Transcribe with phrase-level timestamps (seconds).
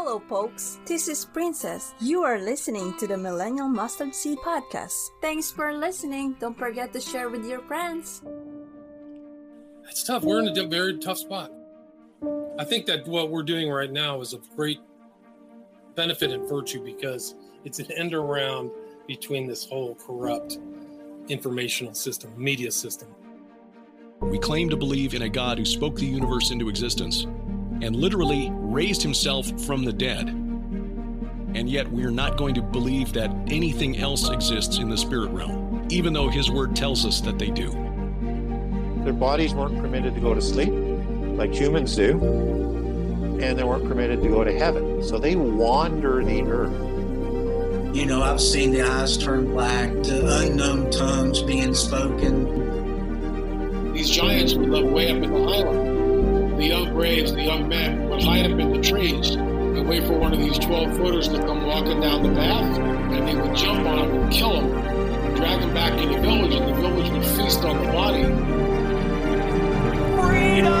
[0.00, 0.78] Hello, folks.
[0.86, 1.92] This is Princess.
[1.98, 4.94] You are listening to the Millennial Mustard Seed Podcast.
[5.20, 6.36] Thanks for listening.
[6.38, 8.22] Don't forget to share with your friends.
[9.90, 10.22] It's tough.
[10.22, 11.50] We're in a very tough spot.
[12.60, 14.78] I think that what we're doing right now is of great
[15.96, 17.34] benefit and virtue because
[17.64, 18.70] it's an end around
[19.08, 20.60] between this whole corrupt
[21.26, 23.08] informational system, media system.
[24.20, 27.26] We claim to believe in a God who spoke the universe into existence
[27.80, 30.28] and literally raised himself from the dead.
[30.28, 35.86] And yet we're not going to believe that anything else exists in the spirit realm,
[35.90, 37.70] even though his word tells us that they do.
[39.04, 40.72] Their bodies weren't permitted to go to sleep
[41.38, 42.18] like humans do,
[43.40, 45.02] and they weren't permitted to go to heaven.
[45.02, 47.94] So they wander the earth.
[47.96, 52.68] You know, I've seen the eyes turn black, the unknown tongues being spoken.
[53.92, 55.87] These giants would live way up in the highland
[56.58, 60.18] the young braves, the young men, would hide up in the trees and wait for
[60.18, 63.86] one of these 12 footers to come walking down the path, and they would jump
[63.86, 67.10] on him and kill him, and drag him back to the village, and the village
[67.10, 68.24] would feast on the body.
[70.20, 70.74] Freedom!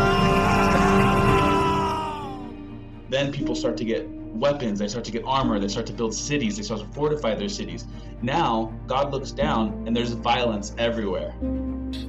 [3.08, 6.14] Then people start to get weapons, they start to get armor, they start to build
[6.14, 7.86] cities, they start to fortify their cities.
[8.22, 11.34] Now, God looks down and there's violence everywhere.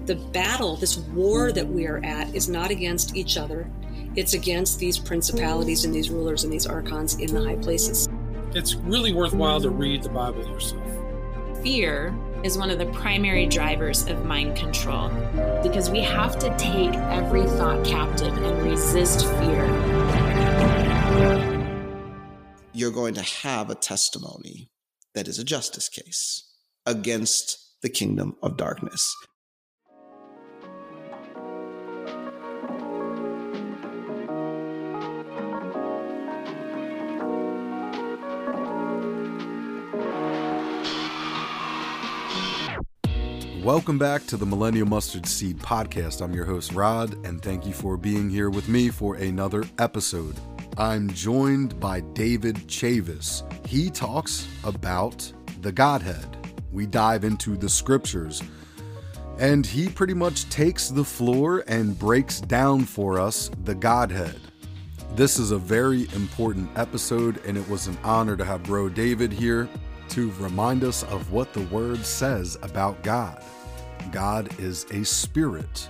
[0.06, 3.70] The battle, this war that we are at, is not against each other.
[4.16, 8.08] It's against these principalities and these rulers and these archons in the high places.
[8.54, 10.84] It's really worthwhile to read the Bible yourself.
[11.62, 15.10] Fear is one of the primary drivers of mind control
[15.62, 21.49] because we have to take every thought captive and resist fear.
[22.72, 24.70] You're going to have a testimony
[25.16, 26.48] that is a justice case
[26.86, 29.12] against the kingdom of darkness.
[43.64, 46.22] Welcome back to the Millennial Mustard Seed Podcast.
[46.22, 50.36] I'm your host, Rod, and thank you for being here with me for another episode.
[50.80, 53.44] I'm joined by David Chavis.
[53.68, 55.30] He talks about
[55.60, 56.38] the Godhead.
[56.72, 58.42] We dive into the scriptures,
[59.38, 64.40] and he pretty much takes the floor and breaks down for us the Godhead.
[65.16, 69.34] This is a very important episode, and it was an honor to have Bro David
[69.34, 69.68] here
[70.12, 73.44] to remind us of what the Word says about God.
[74.14, 75.90] God is a spirit.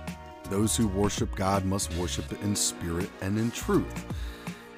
[0.50, 4.04] Those who worship God must worship in spirit and in truth.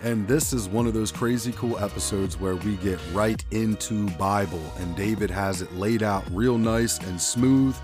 [0.03, 4.63] And this is one of those crazy cool episodes where we get right into Bible
[4.79, 7.77] and David has it laid out real nice and smooth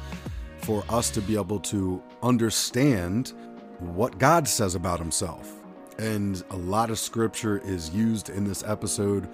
[0.59, 3.33] for us to be able to understand
[3.79, 5.55] what God says about himself.
[5.99, 9.29] And a lot of scripture is used in this episode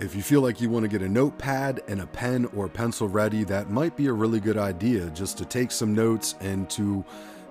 [0.00, 3.08] if you feel like you want to get a notepad and a pen or pencil
[3.08, 7.04] ready, that might be a really good idea just to take some notes and to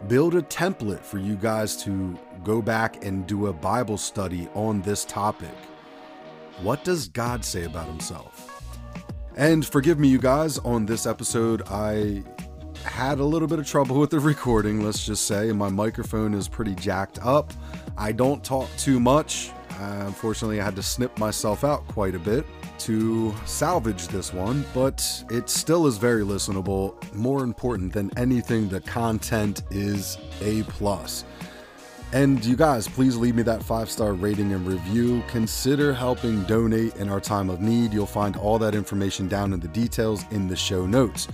[0.07, 4.81] build a template for you guys to go back and do a Bible study on
[4.81, 5.55] this topic.
[6.61, 8.53] What does God say about himself?
[9.35, 12.23] And forgive me, you guys, on this episode, I
[12.83, 16.47] had a little bit of trouble with the recording, let's just say, my microphone is
[16.47, 17.53] pretty jacked up.
[17.97, 19.51] I don't talk too much.
[19.79, 22.45] Uh, unfortunately, I had to snip myself out quite a bit
[22.79, 26.93] to salvage this one, but it still is very listenable.
[27.13, 31.25] More important than anything, the content is A plus.
[32.13, 35.21] And you guys, please leave me that five star rating and review.
[35.27, 37.93] Consider helping donate in our time of need.
[37.93, 41.27] You'll find all that information down in the details in the show notes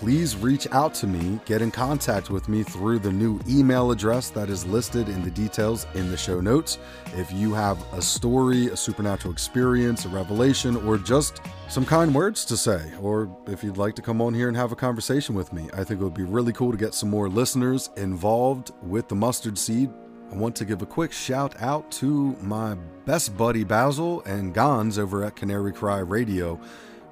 [0.00, 4.28] please reach out to me, get in contact with me through the new email address
[4.28, 6.78] that is listed in the details in the show notes.
[7.14, 12.44] If you have a story, a supernatural experience, a revelation, or just some kind words
[12.44, 15.50] to say, or if you'd like to come on here and have a conversation with
[15.54, 19.08] me, I think it would be really cool to get some more listeners involved with
[19.08, 19.90] the mustard seed.
[20.30, 22.74] I want to give a quick shout out to my
[23.06, 26.60] best buddy Basil and Gonz over at Canary Cry Radio.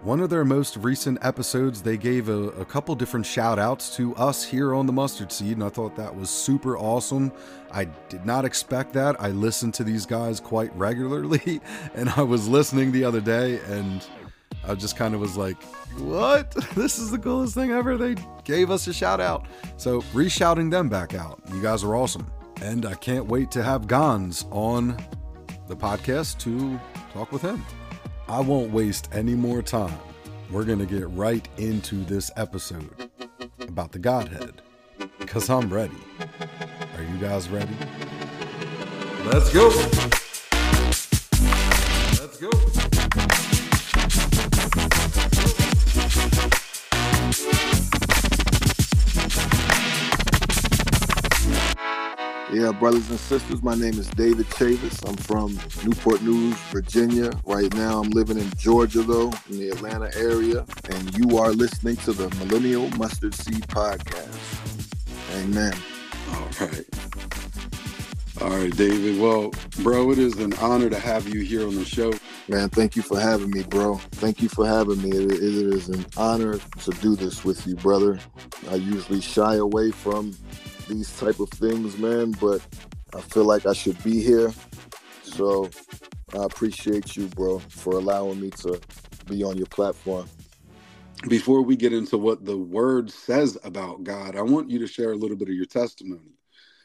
[0.04, 4.14] One of their most recent episodes, they gave a, a, couple different shout outs to
[4.16, 7.32] us here on the Mustard Seed, and I thought that was super awesome.
[7.72, 9.18] I did not expect that.
[9.18, 11.58] I listen to these guys quite regularly,
[11.94, 14.06] and I was listening the other day, and
[14.68, 15.62] I just kind of was like,
[15.98, 16.54] what?
[16.74, 17.96] This is the coolest thing ever.
[17.96, 19.46] They gave us a shout out.
[19.78, 21.40] So, re shouting them back out.
[21.50, 22.30] You guys are awesome.
[22.60, 25.02] And I can't wait to have Gonz on
[25.66, 26.78] the podcast to
[27.14, 27.64] talk with him.
[28.28, 29.98] I won't waste any more time.
[30.50, 33.10] We're going to get right into this episode
[33.60, 34.62] about the Godhead
[35.18, 35.96] because I'm ready.
[36.96, 37.74] Are you guys ready?
[39.26, 39.70] Let's go.
[52.54, 55.04] Yeah, brothers and sisters, my name is David Chavis.
[55.08, 57.32] I'm from Newport News, Virginia.
[57.44, 60.64] Right now, I'm living in Georgia, though, in the Atlanta area.
[60.88, 64.38] And you are listening to the Millennial Mustard Seed Podcast.
[65.34, 65.74] Amen.
[66.32, 67.53] All right.
[68.40, 69.20] All right, David.
[69.20, 69.52] Well,
[69.82, 72.12] bro, it is an honor to have you here on the show.
[72.48, 73.96] Man, thank you for having me, bro.
[74.12, 75.10] Thank you for having me.
[75.10, 78.18] it, it is an honor to do this with you, brother.
[78.70, 80.36] I usually shy away from
[80.88, 82.60] these type of things, man, but
[83.14, 84.52] I feel like I should be here.
[85.22, 85.70] So
[86.34, 88.80] I appreciate you, bro, for allowing me to
[89.26, 90.28] be on your platform.
[91.28, 95.12] Before we get into what the word says about God, I want you to share
[95.12, 96.33] a little bit of your testimony.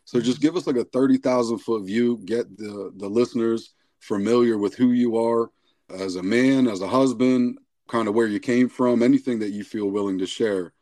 [0.10, 4.74] So just give us like a 30,000 foot view, get the, the listeners familiar with
[4.74, 5.52] who you are
[5.88, 9.64] as a man, as a husband, kind of where you came from, anything that you
[9.64, 10.74] feel willing to share.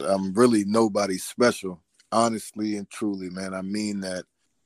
[0.00, 3.52] I'm really nobody special honestly and truly, man.
[3.52, 4.24] I mean that.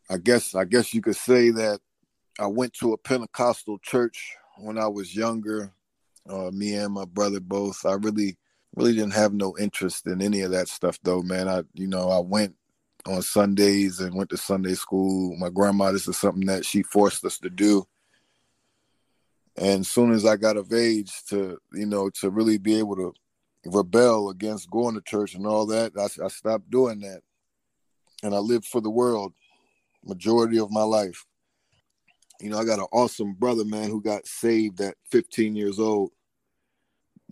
[0.09, 1.81] I guess I guess you could say that
[2.39, 5.73] I went to a Pentecostal church when I was younger.
[6.31, 7.85] Uh, me and my brother both.
[7.85, 8.39] I really
[8.77, 11.49] really didn't have no interest in any of that stuff though, man.
[11.49, 12.55] I you know I went
[13.07, 15.37] on Sundays and went to Sunday school.
[15.37, 17.87] My grandma, this is something that she forced us to do.
[19.57, 22.97] And as soon as I got of age to, you know, to really be able
[22.97, 23.15] to
[23.65, 27.23] rebel against going to church and all that, I, I stopped doing that
[28.23, 29.33] and I lived for the world
[30.05, 31.25] majority of my life.
[32.41, 36.11] You know, I got an awesome brother, man, who got saved at 15 years old.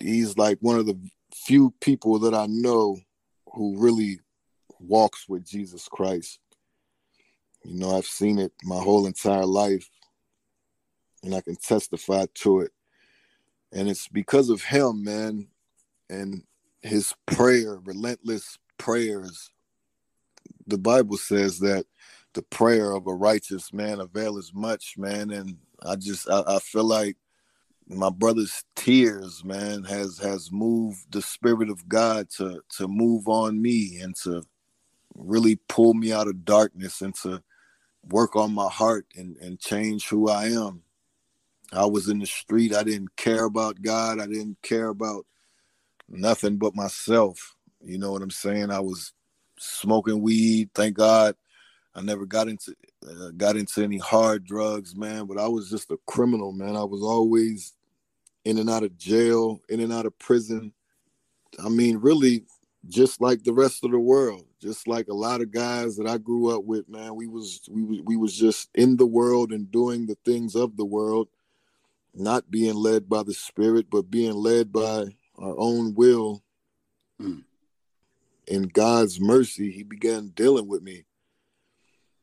[0.01, 0.99] He's like one of the
[1.33, 2.99] few people that I know
[3.53, 4.21] who really
[4.87, 6.39] walks with Jesus Christ.
[7.65, 9.89] You know, I've seen it my whole entire life,
[11.23, 12.73] and I can testify to it.
[13.73, 15.49] And it's because of him, man,
[16.11, 16.43] and
[16.83, 19.51] his prayer, relentless prayers
[20.67, 21.87] the Bible says that
[22.35, 25.31] the prayer of a righteous man availeth much, man.
[25.31, 27.17] And I just I, I feel like
[27.87, 33.61] my brother's tears, man, has has moved the spirit of God to to move on
[33.61, 34.43] me and to
[35.15, 37.43] really pull me out of darkness and to
[38.09, 40.83] work on my heart and, and change who I am.
[41.73, 42.75] I was in the street.
[42.75, 44.21] I didn't care about God.
[44.21, 45.27] I didn't care about
[46.09, 47.57] nothing but myself.
[47.83, 48.71] You know what I'm saying?
[48.71, 49.13] I was
[49.59, 50.71] smoking weed.
[50.75, 51.35] Thank God,
[51.95, 52.75] I never got into
[53.09, 55.27] uh, got into any hard drugs, man.
[55.27, 56.77] But I was just a criminal, man.
[56.77, 57.75] I was always
[58.45, 60.73] in and out of jail, in and out of prison.
[61.65, 62.45] I mean, really,
[62.89, 66.19] just like the rest of the world, just like a lot of guys that I
[66.19, 67.15] grew up with, man.
[67.15, 70.85] We was we we was just in the world and doing the things of the
[70.85, 71.29] world,
[72.15, 76.43] not being led by the Spirit, but being led by our own will.
[77.21, 77.45] Mm
[78.47, 81.05] in God's mercy, he began dealing with me.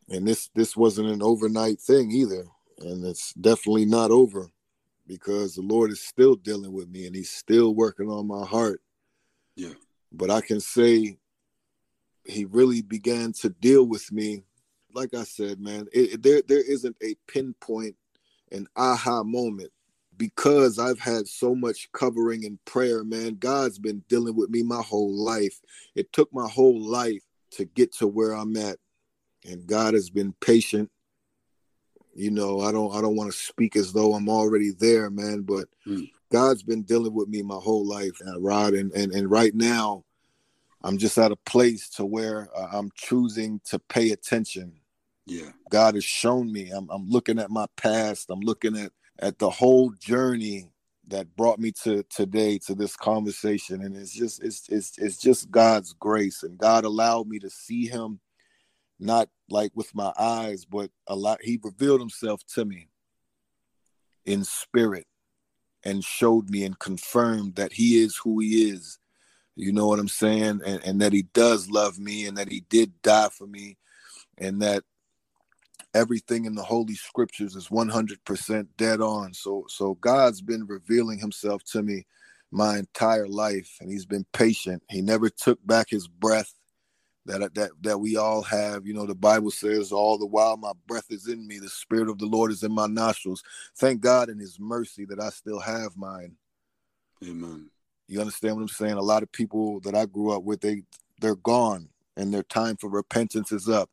[0.09, 2.45] And this this wasn't an overnight thing either.
[2.79, 4.49] And it's definitely not over
[5.07, 8.81] because the Lord is still dealing with me and he's still working on my heart.
[9.55, 9.73] Yeah.
[10.11, 11.17] But I can say
[12.25, 14.43] he really began to deal with me.
[14.93, 17.95] Like I said, man, it, there there isn't a pinpoint,
[18.51, 19.71] an aha moment
[20.21, 24.79] because I've had so much covering in prayer, man, God's been dealing with me my
[24.81, 25.59] whole life.
[25.95, 28.77] It took my whole life to get to where I'm at.
[29.49, 30.91] And God has been patient.
[32.13, 35.41] You know, I don't I don't want to speak as though I'm already there, man,
[35.41, 36.07] but mm.
[36.31, 40.05] God's been dealing with me my whole life, uh, Rod, and, and and right now
[40.83, 44.73] I'm just at a place to where uh, I'm choosing to pay attention.
[45.25, 45.51] Yeah.
[45.69, 46.71] God has shown me.
[46.71, 48.29] I'm I'm looking at my past.
[48.29, 50.71] I'm looking at at the whole journey
[51.07, 55.51] that brought me to today to this conversation and it's just it's it's it's just
[55.51, 58.19] God's grace and God allowed me to see him
[58.99, 62.87] not like with my eyes but a lot he revealed himself to me
[64.25, 65.05] in spirit
[65.83, 68.99] and showed me and confirmed that he is who he is.
[69.55, 70.61] You know what I'm saying?
[70.65, 73.77] And, and that he does love me and that he did die for me
[74.37, 74.83] and that
[75.93, 79.33] everything in the holy scriptures is 100% dead on.
[79.33, 82.05] So so god's been revealing himself to me
[82.51, 84.83] my entire life and he's been patient.
[84.89, 86.53] He never took back his breath
[87.25, 90.71] that that that we all have you know the bible says all the while my
[90.87, 93.43] breath is in me the spirit of the lord is in my nostrils.
[93.77, 96.35] Thank god in his mercy that i still have mine.
[97.23, 97.69] Amen.
[98.07, 98.93] You understand what i'm saying?
[98.93, 100.83] A lot of people that i grew up with they
[101.19, 103.89] they're gone and their time for repentance is up.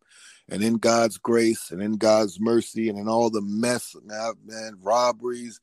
[0.48, 4.78] And in God's grace and in God's mercy and in all the mess, man, man
[4.80, 5.60] robberies,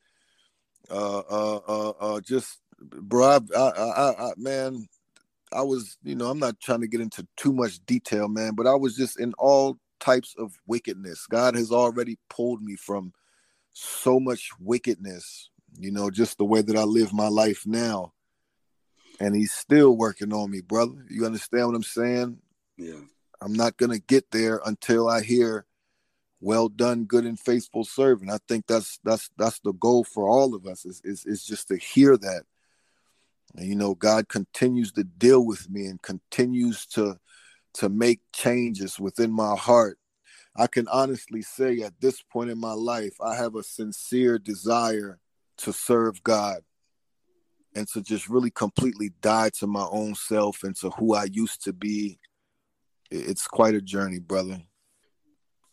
[0.89, 4.87] uh, uh, uh, uh just, bro, I, I, I, I, man,
[5.55, 8.67] I was, you know, I'm not trying to get into too much detail, man, but
[8.67, 11.25] I was just in all types of wickedness.
[11.27, 13.13] God has already pulled me from
[13.71, 18.13] so much wickedness, you know, just the way that I live my life now.
[19.19, 21.05] And he's still working on me, brother.
[21.09, 22.37] You understand what I'm saying?
[22.77, 22.99] Yeah.
[23.41, 25.65] I'm not going to get there until I hear
[26.41, 30.53] well done good and faithful servant i think that's that's that's the goal for all
[30.53, 32.43] of us is is, is just to hear that
[33.55, 37.17] and you know god continues to deal with me and continues to
[37.73, 39.97] to make changes within my heart.
[40.55, 45.19] I can honestly say at this point in my life i have a sincere desire
[45.57, 46.59] to serve god
[47.75, 51.63] and to just really completely die to my own self and to who i used
[51.65, 52.19] to be.
[53.11, 54.61] It's quite a journey brother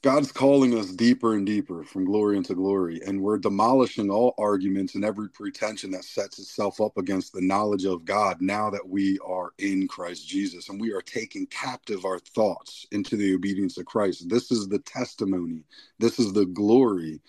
[0.02, 4.96] God's calling us deeper and deeper from glory into glory, and we're demolishing all arguments
[4.96, 9.16] and every pretension that sets itself up against the knowledge of God now that we
[9.24, 10.68] are in Christ Jesus.
[10.68, 14.28] And we are taking captive our thoughts into the obedience of Christ.
[14.28, 15.62] This is the testimony,
[16.00, 17.20] this is the glory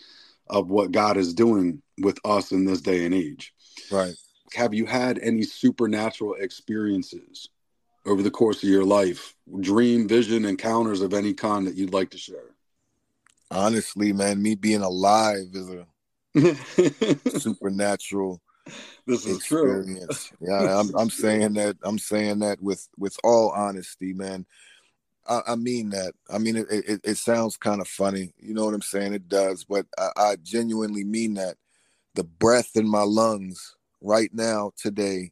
[0.48, 3.54] of what God is doing with us in this day and age.
[3.92, 4.16] Right.
[4.56, 7.50] Have you had any supernatural experiences
[8.08, 12.10] over the course of your life, dream, vision, encounters of any kind that you'd like
[12.10, 12.53] to share?
[13.54, 15.86] Honestly, man, me being alive is a
[17.40, 18.42] supernatural
[19.06, 20.32] this is experience.
[20.38, 20.48] True.
[20.50, 21.78] yeah, I'm, I'm saying that.
[21.84, 24.46] I'm saying that with with all honesty, man.
[25.28, 26.14] I, I mean that.
[26.30, 27.02] I mean it, it.
[27.04, 29.14] It sounds kind of funny, you know what I'm saying?
[29.14, 31.56] It does, but I, I genuinely mean that.
[32.16, 35.32] The breath in my lungs right now today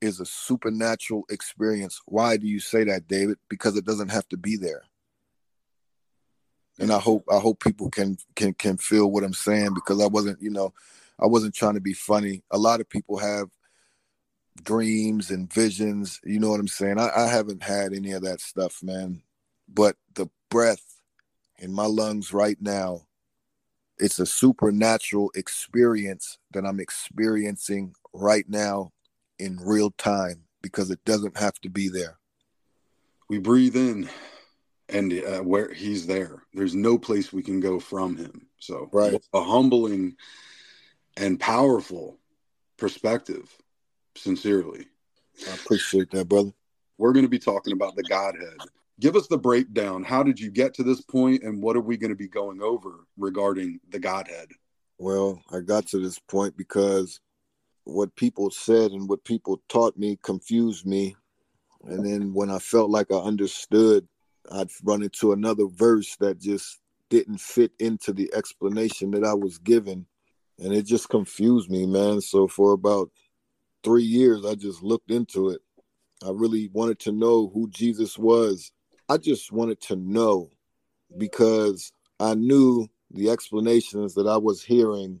[0.00, 2.00] is a supernatural experience.
[2.06, 3.36] Why do you say that, David?
[3.50, 4.87] Because it doesn't have to be there
[6.78, 10.06] and I hope I hope people can can can feel what I'm saying because I
[10.06, 10.72] wasn't you know
[11.20, 12.42] I wasn't trying to be funny.
[12.50, 13.48] A lot of people have
[14.62, 16.20] dreams and visions.
[16.24, 16.98] You know what I'm saying?
[16.98, 19.22] I, I haven't had any of that stuff, man.
[19.68, 21.00] But the breath
[21.58, 23.02] in my lungs right now,
[23.98, 28.92] it's a supernatural experience that I'm experiencing right now
[29.38, 32.18] in real time because it doesn't have to be there.
[33.28, 34.08] We breathe in
[34.88, 36.42] and uh, where he's there.
[36.54, 38.46] There's no place we can go from him.
[38.58, 39.20] So, right.
[39.32, 40.16] a humbling
[41.16, 42.18] and powerful
[42.76, 43.54] perspective,
[44.16, 44.86] sincerely.
[45.48, 46.52] I appreciate that, brother.
[46.96, 48.58] We're going to be talking about the Godhead.
[49.00, 50.02] Give us the breakdown.
[50.02, 52.60] How did you get to this point, and what are we going to be going
[52.60, 54.48] over regarding the Godhead?
[54.98, 57.20] Well, I got to this point because
[57.84, 61.16] what people said and what people taught me confused me.
[61.84, 64.06] And then when I felt like I understood
[64.50, 69.58] I'd run into another verse that just didn't fit into the explanation that I was
[69.58, 70.06] given.
[70.58, 72.20] And it just confused me, man.
[72.20, 73.10] So for about
[73.84, 75.60] three years, I just looked into it.
[76.26, 78.72] I really wanted to know who Jesus was.
[79.08, 80.50] I just wanted to know
[81.16, 85.20] because I knew the explanations that I was hearing,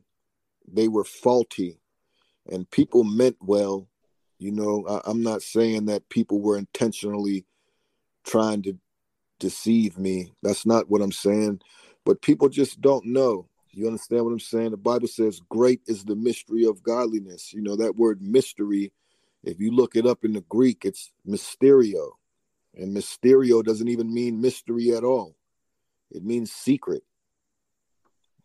[0.66, 1.80] they were faulty
[2.50, 3.88] and people meant well.
[4.38, 7.44] You know, I, am not saying that people were intentionally
[8.24, 8.78] trying to
[9.38, 10.32] deceive me.
[10.42, 11.60] That's not what I'm saying.
[12.04, 13.48] But people just don't know.
[13.70, 14.70] You understand what I'm saying?
[14.70, 17.52] The Bible says, Great is the mystery of godliness.
[17.52, 18.92] You know, that word mystery,
[19.44, 22.12] if you look it up in the Greek, it's mysterio.
[22.74, 25.36] And mysterio doesn't even mean mystery at all,
[26.10, 27.02] it means secret.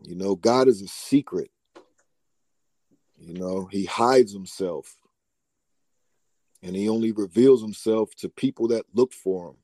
[0.03, 1.49] You know, God is a secret.
[3.17, 4.97] You know, he hides himself
[6.63, 9.55] and he only reveals himself to people that look for him.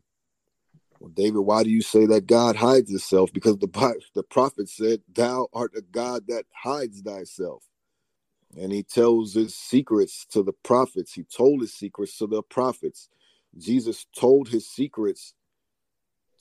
[1.00, 3.32] Well, David, why do you say that God hides himself?
[3.34, 3.68] Because the,
[4.15, 7.63] the prophet said, Thou art a God that hides thyself.
[8.58, 11.13] And he tells his secrets to the prophets.
[11.13, 13.10] He told his secrets to the prophets.
[13.58, 15.34] Jesus told his secrets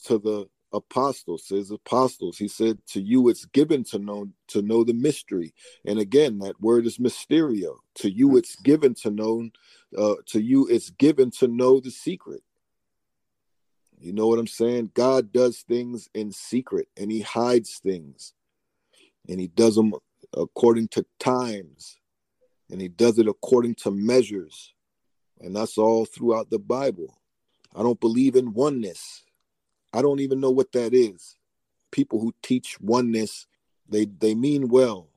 [0.05, 2.39] to the apostles, his apostles.
[2.39, 5.55] He said, To you it's given to know to know the mystery.
[5.85, 7.77] And again, that word is mysterio.
[7.97, 9.49] To you it's given to know,
[9.97, 12.43] uh, to you it's given to know the secret.
[14.01, 14.93] You know what I'm saying?
[14.95, 18.33] God does things in secret and he hides things.
[19.29, 19.93] And he does them
[20.37, 21.99] according to times.
[22.71, 24.73] And he does it according to measures.
[25.41, 27.19] And that's all throughout the Bible.
[27.75, 29.25] I don't believe in oneness.
[29.93, 31.37] I don't even know what that is.
[31.91, 33.47] People who teach oneness,
[33.89, 35.09] they they mean well.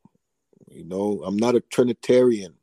[0.70, 2.56] You know, I'm not a Trinitarian.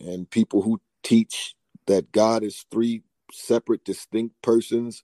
[0.00, 1.54] And people who teach
[1.86, 5.02] that God is three separate, distinct persons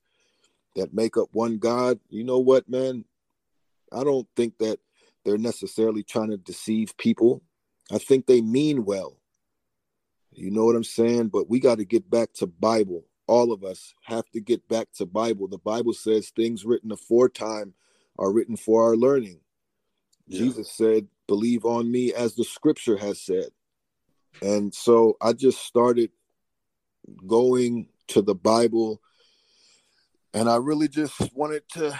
[0.75, 3.05] that make up one God, you know what, man?
[3.91, 4.79] I don't think that
[5.25, 7.41] they're necessarily trying to deceive people.
[7.91, 9.17] I think they mean well.
[10.31, 11.27] You know what I'm saying?
[11.27, 13.05] But we got to get back to Bible.
[13.27, 15.47] all of us have to get back to Bible.
[15.47, 17.73] The Bible says things written aforetime
[18.19, 19.39] are written for our learning.
[20.27, 20.39] Yeah.
[20.39, 23.51] Jesus said, "Believe on me as the scripture has said."
[24.41, 26.11] And so I just started
[27.25, 29.01] going to the Bible
[30.33, 31.97] and I really just wanted to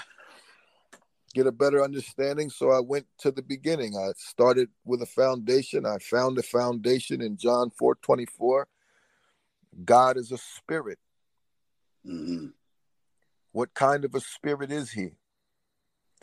[1.33, 2.50] get a better understanding.
[2.50, 3.95] So I went to the beginning.
[3.97, 5.85] I started with a foundation.
[5.85, 8.67] I found a foundation in John 4 24.
[9.85, 11.00] God is a spirit.
[12.05, 12.47] Mm-hmm.
[13.51, 15.09] What kind of a spirit is he?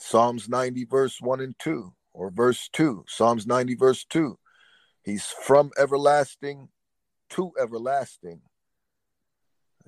[0.00, 3.05] Psalms 90, verse 1 and 2, or verse 2.
[3.09, 4.38] Psalms 90, verse 2.
[5.03, 6.69] He's from everlasting
[7.31, 8.43] to everlasting.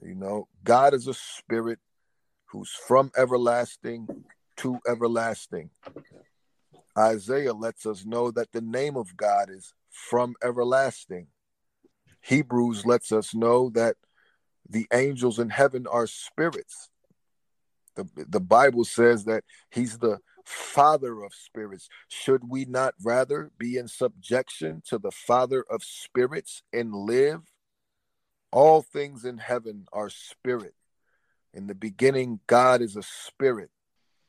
[0.03, 1.79] You know, God is a spirit
[2.51, 4.09] who's from everlasting
[4.59, 5.71] to everlasting.
[6.99, 11.29] Isaiah lets us know that the name of God is from everlasting.
[12.23, 13.97] Hebrews lets us know that
[14.69, 16.91] the angels in heaven are spirits.
[17.97, 21.89] The, the Bible says that he's the father of spirits.
[22.09, 27.43] Should we not rather be in subjection to the father of spirits and live?
[28.53, 30.75] All things in heaven are spirit.
[31.53, 33.71] In the beginning, God is a spirit.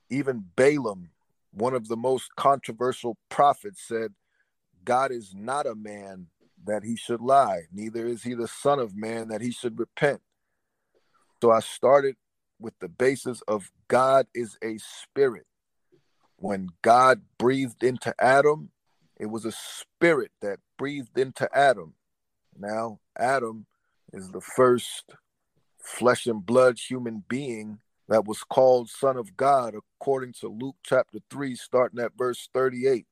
[0.09, 1.09] Even Balaam,
[1.51, 4.13] one of the most controversial prophets, said,
[4.83, 6.27] God is not a man
[6.65, 10.21] that he should lie, neither is he the son of man that he should repent.
[11.41, 12.15] So I started
[12.59, 15.45] with the basis of God is a spirit.
[16.37, 18.71] When God breathed into Adam,
[19.19, 21.93] it was a spirit that breathed into Adam.
[22.57, 23.65] Now, Adam
[24.13, 25.15] is the first
[25.81, 31.19] flesh and blood human being that was called Son of God, according to Luke chapter
[31.29, 33.05] 3, starting at verse 38,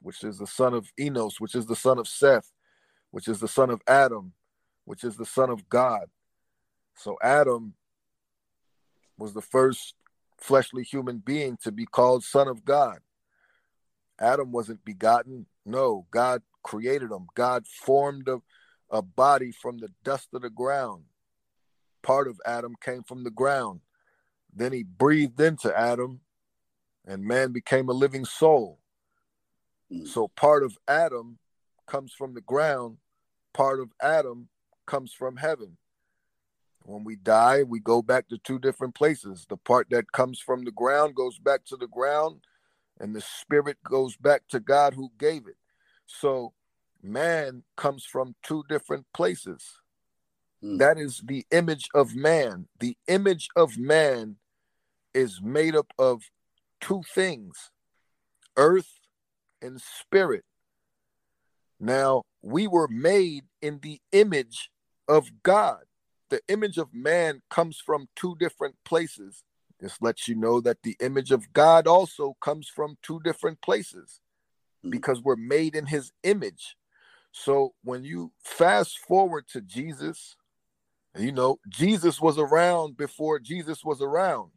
[0.00, 2.50] which is the son of Enos, which is the son of Seth,
[3.10, 4.32] which is the son of Adam,
[4.84, 6.06] which is the son of God.
[6.94, 7.74] So Adam
[9.18, 9.94] was the first
[10.38, 12.98] fleshly human being to be called Son of God.
[14.18, 15.46] Adam wasn't begotten.
[15.64, 17.26] No, God created him.
[17.34, 18.40] God formed a,
[18.90, 21.04] a body from the dust of the ground
[22.06, 23.80] part of Adam came from the ground.
[24.54, 26.20] Then he breathed into Adam,
[27.04, 28.78] and man became a living soul.
[29.92, 30.06] Mm.
[30.06, 31.38] So part of Adam
[31.88, 32.98] comes from the ground,
[33.52, 34.48] part of Adam
[34.86, 35.78] comes from heaven.
[36.84, 39.44] When we die, we go back to two different places.
[39.48, 42.42] The part that comes from the ground goes back to the ground,
[43.00, 45.56] and the spirit goes back to God who gave it.
[46.06, 46.52] So
[47.02, 49.80] man comes from two different places.
[50.62, 50.78] Mm.
[50.78, 52.66] That is the image of man.
[52.80, 54.36] The image of man
[55.14, 56.22] is made up of
[56.80, 57.70] two things
[58.56, 59.00] earth
[59.60, 60.44] and spirit.
[61.78, 64.70] Now, we were made in the image
[65.08, 65.82] of God.
[66.30, 69.44] The image of man comes from two different places.
[69.78, 74.20] This lets you know that the image of God also comes from two different places
[74.84, 74.90] mm.
[74.90, 76.76] because we're made in his image.
[77.30, 80.36] So when you fast forward to Jesus,
[81.18, 84.50] you know, Jesus was around before Jesus was around.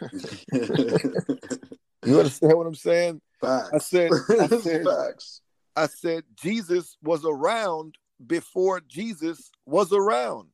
[0.52, 3.20] you understand what I'm saying?
[3.40, 3.70] Facts.
[3.72, 5.40] I said, I said, Facts.
[5.74, 10.48] I said Jesus was around before Jesus was around.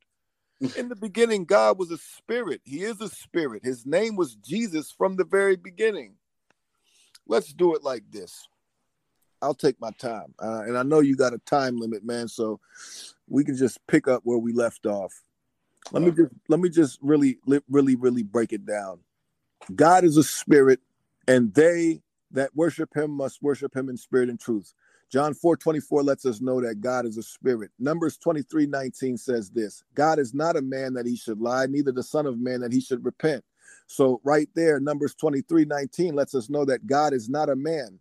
[0.77, 2.61] In the beginning, God was a spirit.
[2.65, 3.65] He is a spirit.
[3.65, 6.15] His name was Jesus from the very beginning.
[7.27, 8.49] Let's do it like this.
[9.41, 10.35] I'll take my time.
[10.43, 12.27] Uh, and I know you got a time limit, man.
[12.27, 12.59] So
[13.29, 15.13] we can just pick up where we left off.
[15.93, 19.01] Let me just let me just really really really break it down.
[19.75, 20.81] God is a spirit,
[21.27, 24.75] and they that worship him must worship him in spirit and truth.
[25.11, 27.71] John 4 24 lets us know that God is a spirit.
[27.79, 31.93] Numbers 23 19 says this God is not a man that he should lie, neither
[31.93, 33.45] the Son of Man that he should repent.
[33.87, 37.99] So, right there, Numbers 23 19 lets us know that God is not a man.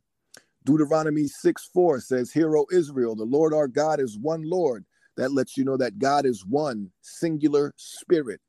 [0.65, 4.83] Deuteronomy 6 4 says, Hear, O Israel, the Lord our God is one Lord.
[5.17, 8.39] That lets you know that God is one singular spirit.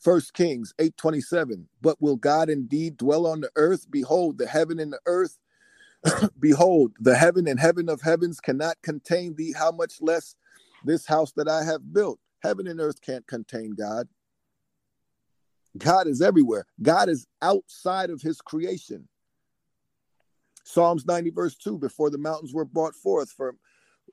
[0.00, 3.90] First Kings 8:27 But will God indeed dwell on the earth?
[3.90, 5.38] Behold the heaven and the earth
[6.38, 9.54] behold the heaven and heaven of heavens cannot contain thee.
[9.56, 10.34] How much less
[10.84, 12.18] this house that I have built?
[12.42, 14.08] Heaven and earth can't contain God.
[15.78, 16.66] God is everywhere.
[16.82, 19.08] God is outside of his creation.
[20.64, 23.58] Psalms 90 verse 2 before the mountains were brought forth from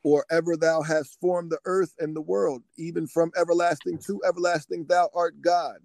[0.04, 4.86] or ever thou hast formed the earth and the world, even from everlasting to everlasting,
[4.88, 5.78] thou art God,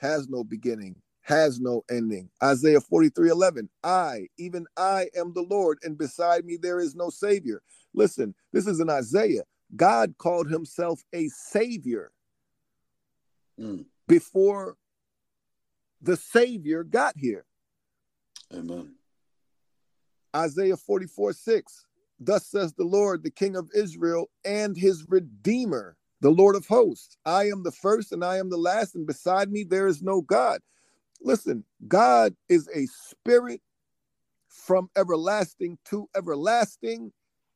[0.00, 2.28] has no beginning, has no ending.
[2.42, 7.10] Isaiah 43 11, I, even I am the Lord, and beside me there is no
[7.10, 7.62] Savior.
[7.94, 9.42] Listen, this is in Isaiah.
[9.76, 12.12] God called himself a savior
[13.60, 13.84] Mm.
[14.08, 14.76] before
[16.00, 17.44] the savior got here.
[18.52, 18.94] Amen.
[20.34, 21.86] Isaiah 44 6.
[22.24, 27.16] Thus says the Lord, the King of Israel, and his Redeemer, the Lord of hosts.
[27.24, 30.20] I am the first and I am the last, and beside me there is no
[30.20, 30.60] God.
[31.20, 33.60] Listen, God is a spirit
[34.48, 37.12] from everlasting to everlasting.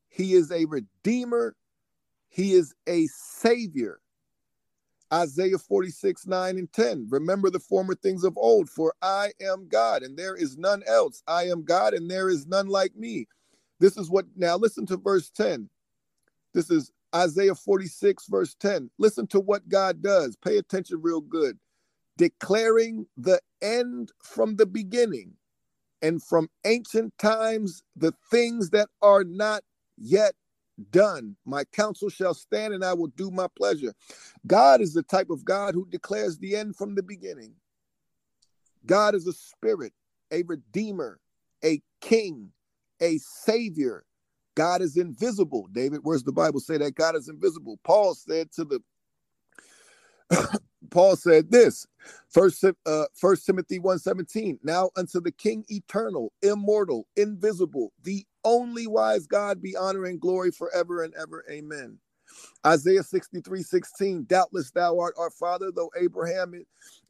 [0.09, 1.55] He is a Redeemer,
[2.29, 4.01] He is a Savior.
[5.13, 7.07] Isaiah 46, 9 and 10.
[7.11, 11.23] Remember the former things of old, for I am God, and there is none else.
[11.29, 13.29] I am God, and there is none like me.
[13.81, 15.69] This is what, now listen to verse 10.
[16.55, 18.91] This is Isaiah 46, verse 10.
[18.99, 20.37] Listen to what God does.
[20.37, 21.59] Pay attention real good.
[22.17, 25.35] Declaring the end from the beginning,
[26.03, 29.63] and from ancient times the things that are not
[29.97, 30.35] yet
[30.91, 31.37] done.
[31.45, 33.95] My counsel shall stand and I will do my pleasure.
[34.47, 37.55] God is the type of God who declares the end from the beginning.
[38.85, 39.93] God is a spirit,
[40.31, 41.19] a redeemer,
[41.65, 42.51] a king,
[43.01, 44.05] a savior.
[44.57, 45.69] God is invisible.
[45.73, 47.79] David, where's the Bible say that God is invisible?
[47.85, 48.81] Paul said to the
[50.91, 51.87] Paul said this,
[52.31, 54.59] first, uh, first Timothy 1:17.
[54.63, 60.51] Now unto the King eternal, immortal, invisible, the only wise God be honor and glory
[60.51, 61.45] forever and ever.
[61.51, 61.99] Amen.
[62.67, 64.25] Isaiah 63 16.
[64.25, 66.65] Doubtless thou art our father, though Abraham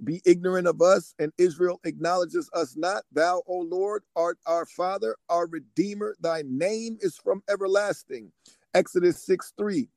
[0.05, 3.05] be ignorant of us and Israel acknowledges us not.
[3.13, 6.17] Thou, O Lord, art our father, our redeemer.
[6.21, 8.33] Thy name is from everlasting.
[8.75, 9.89] Exodus 6 3.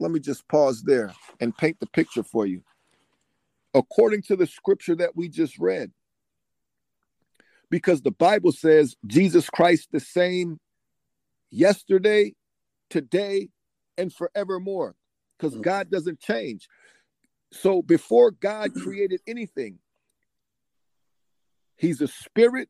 [0.00, 2.62] Let me just pause there and paint the picture for you.
[3.74, 5.90] According to the scripture that we just read,
[7.70, 10.60] because the Bible says Jesus Christ the same
[11.50, 12.34] yesterday,
[12.90, 13.48] today,
[14.02, 14.94] and forevermore,
[15.38, 15.62] because mm.
[15.62, 16.68] God doesn't change.
[17.52, 19.78] So before God created anything,
[21.76, 22.68] He's a spirit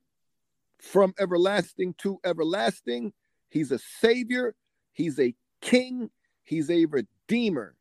[0.80, 3.12] from everlasting to everlasting.
[3.50, 4.54] He's a savior.
[4.92, 6.10] He's a king.
[6.44, 7.76] He's a redeemer.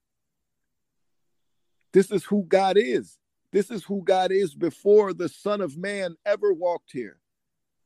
[1.93, 3.17] This is who God is.
[3.51, 7.20] This is who God is before the Son of Man ever walked here.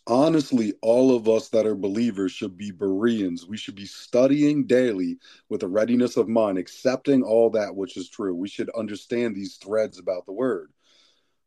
[0.08, 3.48] Honestly, all of us that are believers should be Bereans.
[3.48, 5.18] We should be studying daily
[5.50, 8.36] with a readiness of mind, accepting all that which is true.
[8.36, 10.72] We should understand these threads about the word.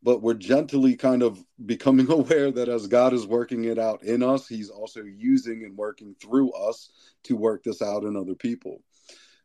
[0.03, 4.25] But we're gently kind of becoming aware that as God is working it out in
[4.25, 6.91] us, He's also using and working through us
[7.25, 8.83] to work this out in other people.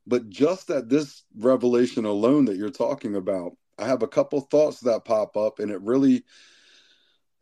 [0.07, 4.79] But just at this revelation alone that you're talking about, I have a couple thoughts
[4.81, 6.23] that pop up, and it really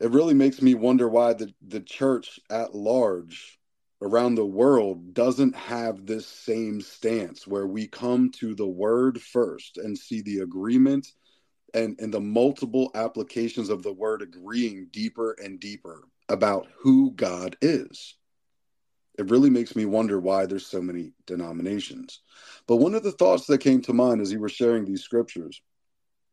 [0.02, 3.60] it really makes me wonder why the, the church at large
[4.02, 9.78] around the world doesn't have this same stance where we come to the word first
[9.78, 11.08] and see the agreement
[11.76, 17.56] and, and the multiple applications of the word agreeing deeper and deeper about who God
[17.62, 18.16] is.
[19.20, 22.22] It really makes me wonder why there's so many denominations.
[22.66, 25.62] But one of the thoughts that came to mind as you were sharing these scriptures,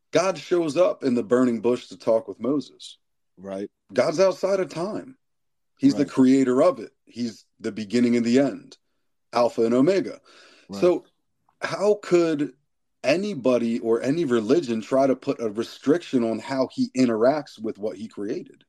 [0.09, 2.97] God shows up in the burning bush to talk with Moses.
[3.39, 3.69] Right.
[3.93, 5.17] God's outside of time.
[5.79, 6.05] He's Right.
[6.05, 6.93] the creator of it.
[7.05, 8.77] He's the beginning and the end,
[9.33, 10.21] Alpha and Omega.
[10.67, 10.81] Right.
[10.81, 11.05] So,
[11.61, 12.53] how could
[13.03, 17.97] anybody or any religion try to put a restriction on how he interacts with what
[17.97, 18.65] he created?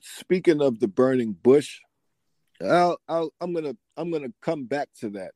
[0.00, 1.80] Speaking of the burning bush,
[2.62, 5.32] I'll, I'll, I'm gonna I'm gonna come back to that.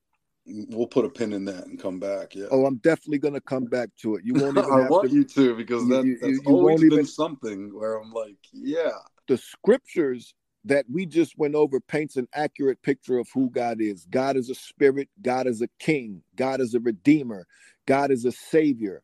[0.46, 2.34] We'll put a pin in that and come back.
[2.34, 2.46] Yeah.
[2.50, 4.24] Oh, I'm definitely gonna come back to it.
[4.24, 6.44] You won't even I have want to, you to because you- that, you- that's you
[6.46, 8.92] always been even- something where I'm like, yeah,
[9.28, 14.06] the scriptures that we just went over paints an accurate picture of who God is.
[14.10, 17.46] God is a spirit, God is a king, God is a redeemer,
[17.86, 19.02] God is a savior.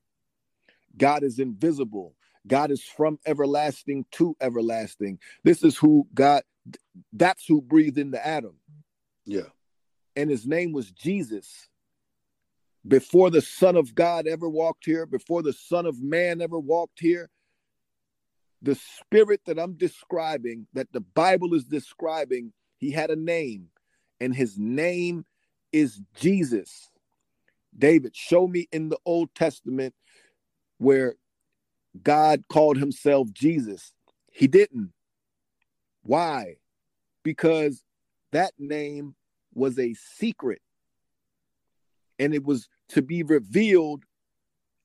[0.96, 2.14] God is invisible.
[2.46, 5.18] God is from everlasting to everlasting.
[5.44, 6.42] This is who God
[7.12, 8.55] that's who breathed into Adam.
[9.25, 9.42] yeah,
[10.17, 11.69] and his name was Jesus.
[12.89, 17.01] Before the Son of God ever walked here, before the Son of Man ever walked
[17.01, 17.31] here,
[18.63, 23.69] the spirit that I'm describing, that the Bible is describing, he had a name,
[24.21, 25.27] and his name
[25.73, 26.89] is Jesus.
[27.77, 29.95] David, show me in the Old Testament
[30.79, 31.17] where
[32.03, 33.93] God called himself Jesus.
[34.33, 34.93] He didn't.
[36.03, 36.57] Why?
[37.23, 37.83] Because
[38.33, 39.15] that name
[39.57, 40.61] was a secret
[42.19, 44.05] and it was to be revealed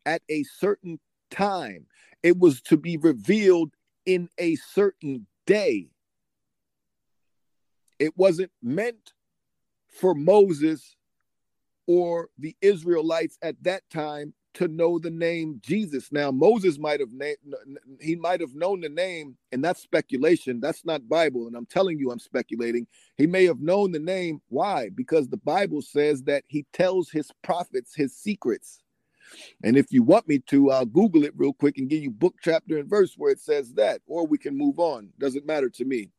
[0.06, 1.86] at a certain time.
[2.24, 3.74] It was to be revealed
[4.06, 5.90] in a certain day.
[8.00, 9.14] It wasn't meant
[9.88, 10.96] for Moses
[11.88, 16.12] or the Israelites at that time to know the name Jesus.
[16.12, 17.38] Now Moses might have named
[18.00, 20.60] he might have known the name, and that's speculation.
[20.60, 22.88] That's not Bible, and I'm telling you, I'm speculating.
[23.18, 24.42] He may have known the name.
[24.50, 24.90] Why?
[24.90, 28.82] Because the Bible says that he tells his prophets his secrets.
[29.64, 32.36] And if you want me to, I'll Google it real quick and give you book,
[32.42, 35.10] chapter, and verse where it says that, or we can move on.
[35.20, 36.10] Doesn't matter to me.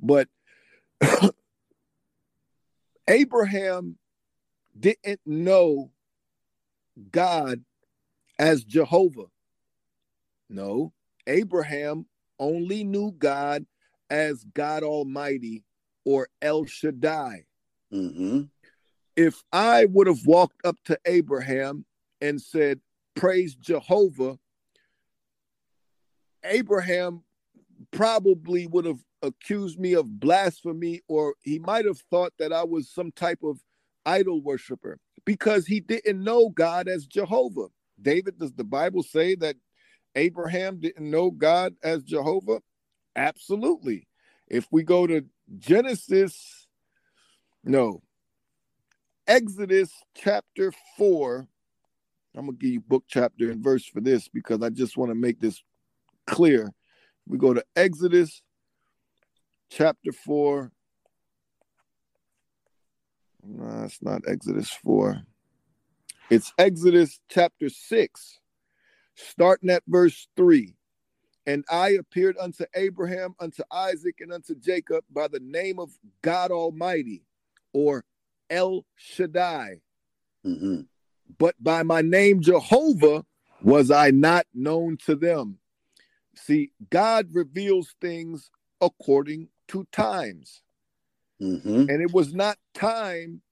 [0.00, 0.28] But
[3.08, 3.96] Abraham
[4.78, 5.90] didn't know
[7.10, 7.64] God
[8.38, 9.26] as Jehovah.
[10.48, 10.92] No,
[11.26, 12.06] Abraham
[12.38, 13.64] only knew God
[14.10, 15.64] as God Almighty
[16.04, 17.44] or El Shaddai.
[17.92, 18.42] Mm-hmm.
[19.16, 21.84] If I would have walked up to Abraham
[22.20, 22.80] and said,
[23.14, 24.38] Praise Jehovah,
[26.44, 27.22] Abraham
[27.92, 32.90] probably would have accused me of blasphemy, or he might have thought that I was
[32.90, 33.60] some type of
[34.04, 37.68] idol worshiper because he didn't know God as Jehovah.
[38.00, 39.56] David, does the Bible say that
[40.14, 42.60] Abraham didn't know God as Jehovah?
[43.16, 44.06] Absolutely.
[44.48, 45.24] If we go to
[45.58, 46.66] Genesis,
[47.64, 48.02] no,
[49.26, 51.48] Exodus chapter 4,
[52.36, 55.10] I'm going to give you book, chapter, and verse for this because I just want
[55.10, 55.62] to make this
[56.26, 56.72] clear.
[57.26, 58.42] We go to Exodus
[59.70, 60.70] chapter 4.
[63.46, 65.22] No, it's not Exodus 4.
[66.30, 68.40] It's Exodus chapter 6,
[69.14, 70.74] starting at verse 3.
[71.46, 75.90] And I appeared unto Abraham, unto Isaac, and unto Jacob by the name of
[76.22, 77.22] God Almighty,
[77.74, 78.04] or
[78.48, 79.82] El Shaddai.
[80.46, 80.80] Mm-hmm.
[81.38, 83.24] But by my name Jehovah
[83.62, 85.58] was I not known to them.
[86.34, 90.63] See, God reveals things according to times.
[91.40, 91.90] Mm-hmm.
[91.90, 93.42] And it was not time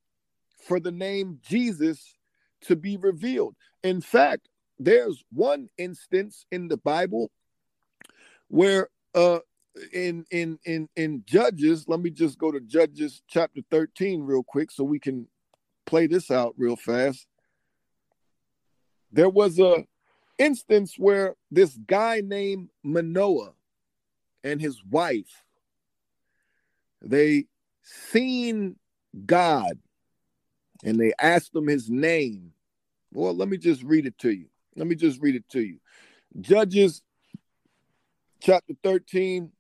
[0.67, 2.17] for the name Jesus
[2.63, 3.57] to be revealed.
[3.83, 7.31] In fact, there's one instance in the Bible
[8.49, 9.41] where uh
[9.93, 14.71] in in in in Judges, let me just go to Judges chapter 13 real quick
[14.71, 15.27] so we can
[15.87, 17.27] play this out real fast.
[19.11, 19.85] There was a
[20.39, 23.53] instance where this guy named Manoah
[24.45, 25.43] and his wife
[27.05, 27.47] they
[27.83, 28.77] seen
[29.27, 29.79] God
[30.85, 32.53] and they asked him his name.
[33.13, 34.47] Well, let me just read it to you.
[34.77, 35.79] Let me just read it to you.
[36.41, 37.03] Judges
[38.41, 39.53] chapter 13,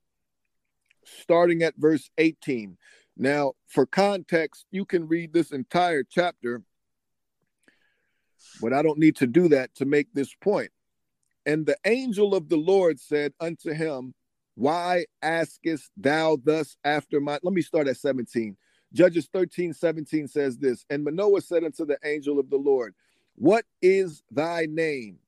[1.04, 2.76] starting at verse 18.
[3.16, 6.62] Now, for context, you can read this entire chapter,
[8.61, 10.70] but I don't need to do that to make this point.
[11.44, 14.14] And the angel of the Lord said unto him,
[14.54, 17.38] Why askest thou thus after my?
[17.42, 18.56] Let me start at 17.
[18.92, 22.94] Judges 13, 17 says this And Manoah said unto the angel of the Lord,
[23.36, 25.18] What is thy name?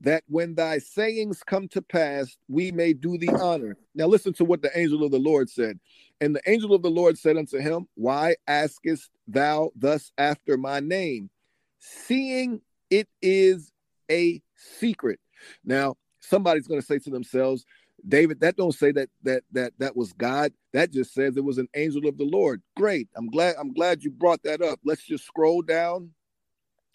[0.00, 3.76] That when thy sayings come to pass, we may do thee honor.
[3.94, 5.78] Now listen to what the angel of the Lord said.
[6.20, 10.80] And the angel of the Lord said unto him, Why askest thou thus after my
[10.80, 11.30] name?
[11.78, 12.60] Seeing
[12.90, 13.72] it is
[14.10, 15.20] a secret.
[15.64, 17.64] Now, somebody's going to say to themselves,
[18.06, 20.52] David, that don't say that that that that was God.
[20.72, 22.62] That just says it was an angel of the Lord.
[22.76, 23.08] Great.
[23.16, 24.78] I'm glad I'm glad you brought that up.
[24.84, 26.10] Let's just scroll down.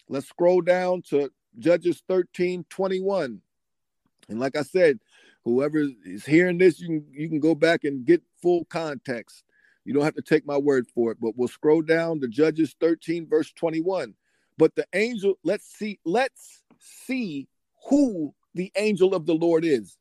[0.08, 3.40] Let's scroll down to Judges 13, 21.
[4.28, 5.00] And like I said,
[5.44, 9.42] whoever is hearing this, you can you can go back and get full context.
[9.84, 12.76] You don't have to take my word for it, but we'll scroll down to Judges
[12.80, 14.14] 13, verse 21.
[14.58, 17.48] But the angel, let's see, let's see
[17.88, 19.96] who the angel of the Lord is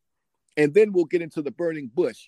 [0.59, 2.27] and then we'll get into the burning bush.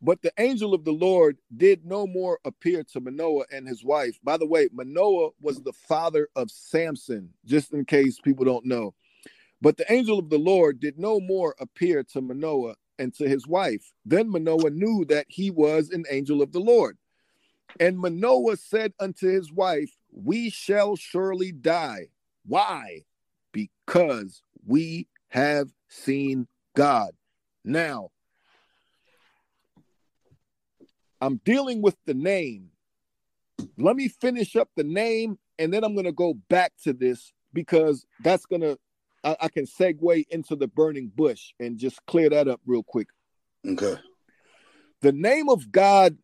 [0.00, 4.20] But the angel of the Lord did no more appear to Manoah and his wife.
[4.22, 8.94] By the way, Manoah was the father of Samson, just in case people don't know.
[9.60, 13.48] But the angel of the Lord did no more appear to Manoah and to his
[13.48, 13.92] wife.
[14.06, 16.96] Then Manoah knew that he was an angel of the Lord.
[17.80, 22.10] And Manoah said unto his wife, We shall surely die.
[22.46, 23.06] Why?
[23.52, 27.10] Because we have seen God.
[27.64, 28.10] Now,
[31.20, 32.70] I'm dealing with the name.
[33.76, 37.32] Let me finish up the name and then I'm going to go back to this
[37.52, 38.78] because that's going to,
[39.22, 43.08] I can segue into the burning bush and just clear that up real quick.
[43.66, 43.96] Okay.
[45.02, 46.16] The name of God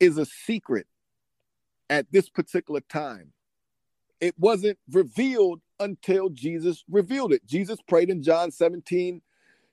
[0.00, 0.86] is a secret
[1.90, 3.32] at this particular time.
[4.20, 7.46] It wasn't revealed until Jesus revealed it.
[7.46, 9.20] Jesus prayed in John 17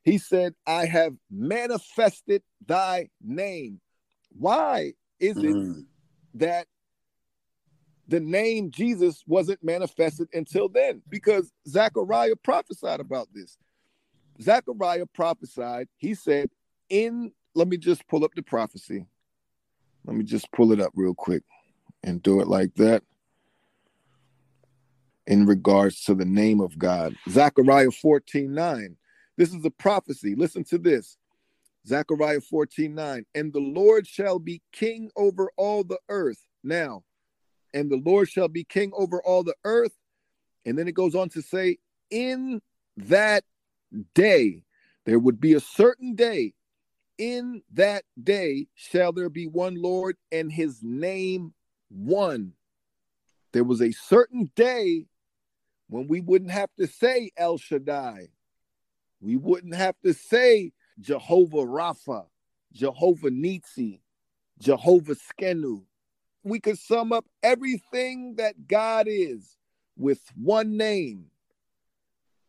[0.06, 3.82] he said, I have manifested thy name.
[4.38, 5.86] Why is it mm.
[6.36, 6.68] that
[8.08, 13.58] the name Jesus wasn't manifested until then because Zechariah prophesied about this.
[14.40, 16.52] Zechariah prophesied, he said,
[16.90, 19.08] in, let me just pull up the prophecy.
[20.06, 21.42] Let me just pull it up real quick
[22.04, 23.02] and do it like that
[25.26, 27.16] in regards to the name of God.
[27.28, 28.98] Zechariah 14 9.
[29.38, 30.36] This is a prophecy.
[30.36, 31.18] Listen to this.
[31.88, 33.26] Zechariah 14 9.
[33.36, 36.46] And the Lord shall be king over all the earth.
[36.64, 37.04] Now,
[37.74, 39.94] and the Lord shall be king over all the earth.
[40.66, 41.78] And then it goes on to say,
[42.10, 42.62] in
[42.98, 43.44] that
[44.14, 44.64] day,
[45.06, 46.54] there would be a certain day.
[47.18, 51.54] In that day shall there be one Lord and his name
[51.90, 52.54] one.
[53.54, 55.06] There was a certain day
[55.88, 58.30] when we wouldn't have to say El Shaddai.
[59.26, 62.28] We wouldn't have to say Jehovah Rapha,
[62.72, 64.02] Jehovah Nissi,
[64.60, 65.82] Jehovah Skenu.
[66.44, 69.58] We could sum up everything that God is
[69.98, 71.26] with one name.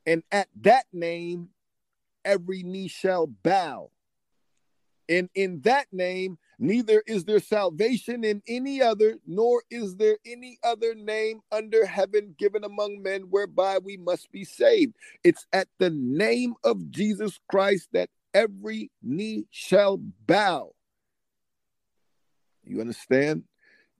[0.05, 1.49] And at that name,
[2.27, 3.91] every knee shall bow.
[5.09, 10.59] And in that name, neither is there salvation in any other, nor is there any
[10.63, 14.95] other name under heaven given among men whereby we must be saved.
[15.23, 20.73] It's at the name of Jesus Christ that every knee shall bow.
[22.65, 23.45] You understand?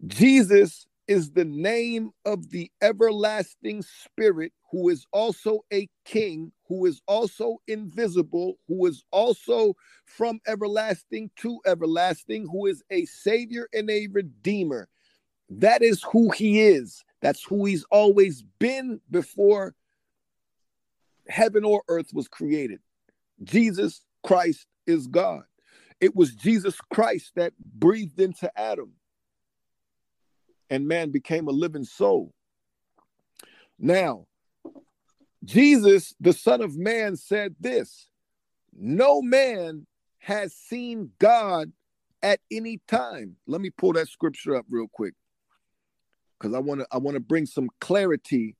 [0.07, 7.01] Jesus is the name of the everlasting spirit who is also a king, who is
[7.07, 9.75] also invisible, who is also
[10.05, 14.89] from everlasting to everlasting, who is a savior and a redeemer.
[15.49, 17.05] That is who he is.
[17.23, 19.75] That's who he's always been before
[21.29, 22.81] heaven or earth was created.
[23.43, 25.43] Jesus Christ is God.
[26.01, 28.93] It was Jesus Christ that breathed into Adam,
[30.69, 32.35] and man became a living soul.
[33.79, 34.27] Now,
[35.47, 38.09] Jesus, the Son of Man, said this
[38.77, 39.87] No man
[40.19, 41.73] has seen God
[42.23, 43.37] at any time.
[43.47, 45.15] Let me pull that scripture up real quick.
[46.39, 48.57] Because I want to I want to bring some clarity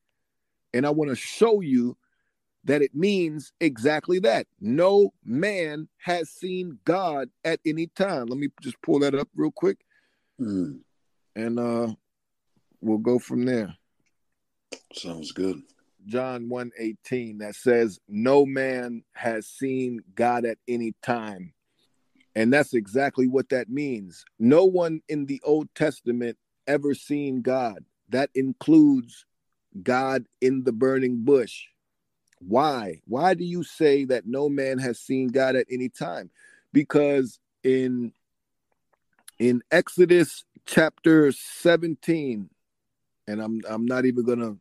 [0.73, 1.97] and I want to show you
[2.65, 4.47] that it means exactly that.
[4.61, 8.27] No man has seen God at any time.
[8.27, 9.79] Let me just pull that up real quick.
[10.41, 10.81] Mm.
[11.35, 11.89] And uh
[12.81, 13.75] we'll go from there.
[14.93, 15.63] Sounds good.
[16.07, 21.53] John 1:18 that says no man has seen God at any time.
[22.35, 24.25] And that's exactly what that means.
[24.39, 27.85] No one in the Old Testament ever seen God.
[28.11, 29.25] That includes
[29.83, 31.65] God in the burning bush.
[32.41, 33.01] Why?
[33.07, 36.31] Why do you say that no man has seen God at any time?
[36.73, 38.13] Because in
[39.39, 42.51] in Exodus chapter 17
[43.27, 44.59] and I'm I'm not even going to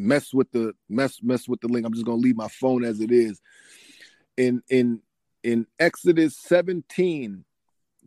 [0.00, 1.86] mess with the mess mess with the link.
[1.86, 3.40] I'm just going to leave my phone as it is.
[4.36, 5.00] In in
[5.42, 7.44] in Exodus 17,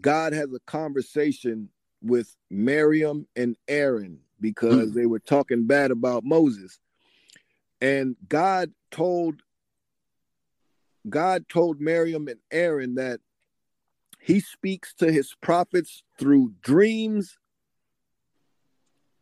[0.01, 1.69] God has a conversation
[2.01, 4.93] with Miriam and Aaron because mm.
[4.93, 6.79] they were talking bad about Moses.
[7.79, 9.41] And God told
[11.09, 13.19] God told Miriam and Aaron that
[14.19, 17.37] he speaks to his prophets through dreams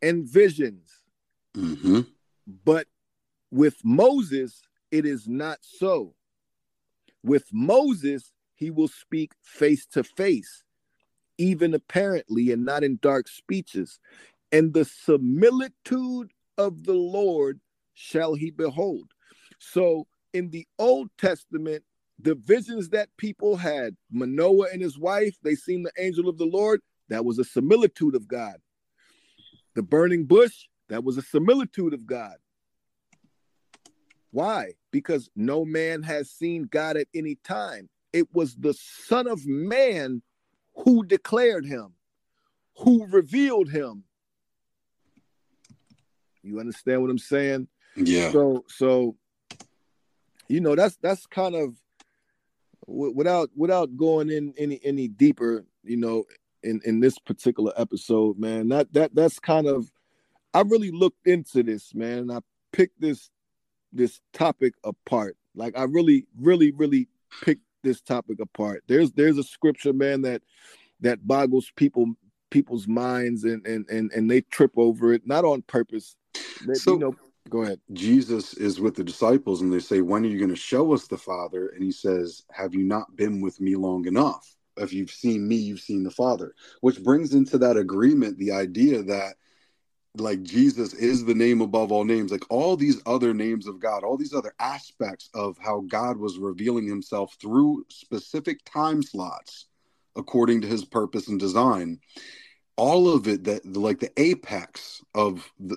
[0.00, 0.90] and visions.
[1.56, 2.02] Mm-hmm.
[2.46, 2.86] But
[3.50, 6.14] with Moses, it is not so.
[7.22, 10.64] With Moses, he will speak face to face,
[11.38, 13.98] even apparently, and not in dark speeches.
[14.50, 17.60] And the similitude of the Lord
[17.94, 19.10] shall he behold.
[19.58, 21.84] So in the Old Testament,
[22.18, 26.46] the visions that people had, Manoah and his wife, they seen the angel of the
[26.46, 28.56] Lord, that was a similitude of God.
[29.74, 32.36] The burning bush, that was a similitude of God.
[34.30, 34.72] Why?
[34.90, 37.88] Because no man has seen God at any time.
[38.12, 40.22] It was the Son of Man
[40.74, 41.94] who declared him,
[42.78, 44.04] who revealed him.
[46.42, 47.68] You understand what I'm saying?
[47.96, 48.32] Yeah.
[48.32, 49.16] So, so
[50.48, 51.76] you know that's that's kind of
[52.86, 56.24] without without going in any any deeper, you know,
[56.62, 58.68] in in this particular episode, man.
[58.68, 59.90] That that that's kind of
[60.54, 62.30] I really looked into this, man.
[62.30, 62.40] I
[62.72, 63.30] picked this
[63.92, 65.36] this topic apart.
[65.54, 67.08] Like I really, really, really
[67.42, 68.84] picked this topic apart.
[68.86, 70.42] There's there's a scripture, man, that
[71.00, 72.14] that boggles people
[72.50, 76.16] people's minds and and and, and they trip over it, not on purpose.
[76.66, 77.16] They, so, you know,
[77.48, 77.80] go ahead.
[77.92, 81.06] Jesus is with the disciples and they say, When are you going to show us
[81.06, 81.68] the Father?
[81.68, 84.56] And he says, Have you not been with me long enough?
[84.78, 86.54] If you've seen me, you've seen the Father.
[86.80, 89.34] Which brings into that agreement the idea that
[90.16, 92.30] like Jesus is the name above all names.
[92.30, 96.38] Like all these other names of God, all these other aspects of how God was
[96.38, 99.66] revealing himself through specific time slots
[100.16, 101.98] according to his purpose and design.
[102.76, 105.76] All of it that like the apex of the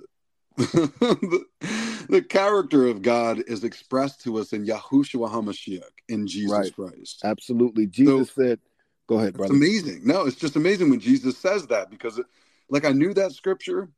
[0.58, 1.46] the,
[2.10, 6.74] the character of God is expressed to us in Yahushua HaMashiach, in Jesus Right.
[6.74, 7.22] Christ.
[7.24, 7.88] Absolutely.
[7.88, 8.60] Jesus said,
[9.08, 10.02] "Go ahead, It's brother." amazing.
[10.06, 12.26] No, it's just amazing when Jesus says that because, it,
[12.70, 13.90] like, I knew that scripture.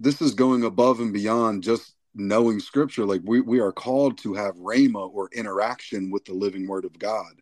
[0.00, 3.04] This is going above and beyond just knowing scripture.
[3.04, 6.98] Like, we, we are called to have rhema or interaction with the living word of
[6.98, 7.32] God.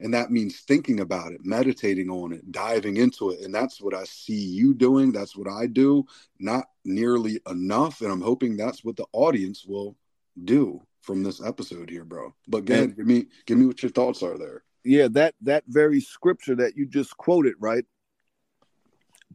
[0.00, 3.40] And that means thinking about it, meditating on it, diving into it.
[3.40, 5.12] And that's what I see you doing.
[5.12, 6.04] That's what I do.
[6.38, 8.00] Not nearly enough.
[8.00, 9.96] And I'm hoping that's what the audience will
[10.44, 12.34] do from this episode here, bro.
[12.48, 14.64] But go ahead, give me give me what your thoughts are there.
[14.84, 17.84] yeah that that very scripture that you just quoted right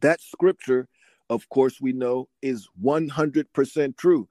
[0.00, 0.88] that scripture
[1.30, 4.28] of course we know is 100% true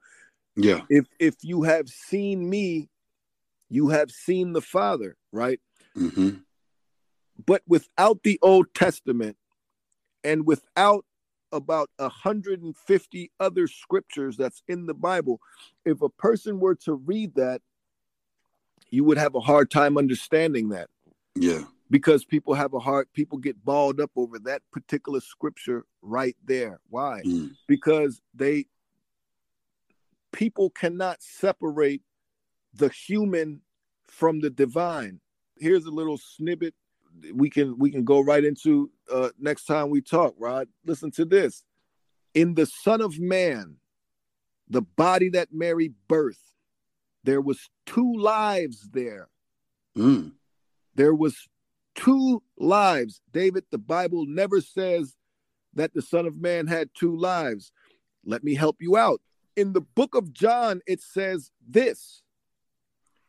[0.54, 0.82] Yeah.
[0.88, 2.88] if if you have seen me
[3.68, 5.60] you have seen the father right
[5.94, 6.30] hmm
[7.46, 9.36] but without the old testament
[10.22, 11.06] and without
[11.52, 15.40] about 150 other scriptures that's in the bible
[15.84, 17.62] if a person were to read that
[18.90, 20.88] you would have a hard time understanding that
[21.34, 21.64] Yeah.
[21.90, 26.80] Because people have a heart people get balled up over that particular scripture right there.
[26.88, 27.22] Why?
[27.26, 27.50] Mm.
[27.66, 28.66] because they
[30.32, 32.02] people cannot separate
[32.72, 33.62] the human
[34.06, 35.20] from the divine.
[35.58, 36.74] Here's a little snippet
[37.34, 40.68] we can we can go right into uh next time we talk rod.
[40.84, 41.64] Listen to this.
[42.34, 43.76] In the son of man
[44.68, 46.36] the body that mary birthed
[47.24, 49.28] there was two lives there.
[49.98, 50.32] Mm.
[50.94, 51.48] there was
[51.94, 53.20] two lives.
[53.32, 55.16] David the bible never says
[55.74, 57.72] that the son of man had two lives.
[58.24, 59.20] Let me help you out.
[59.56, 62.22] In the book of john it says this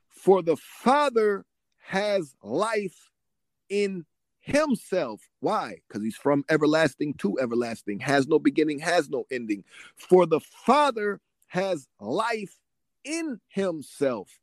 [0.09, 1.45] for the father
[1.80, 3.09] has life
[3.70, 4.05] in
[4.39, 5.22] himself.
[5.39, 5.78] Why?
[5.88, 9.64] Because he's from everlasting to everlasting has no beginning has no ending.
[9.95, 12.57] For the father has life
[13.03, 14.39] in himself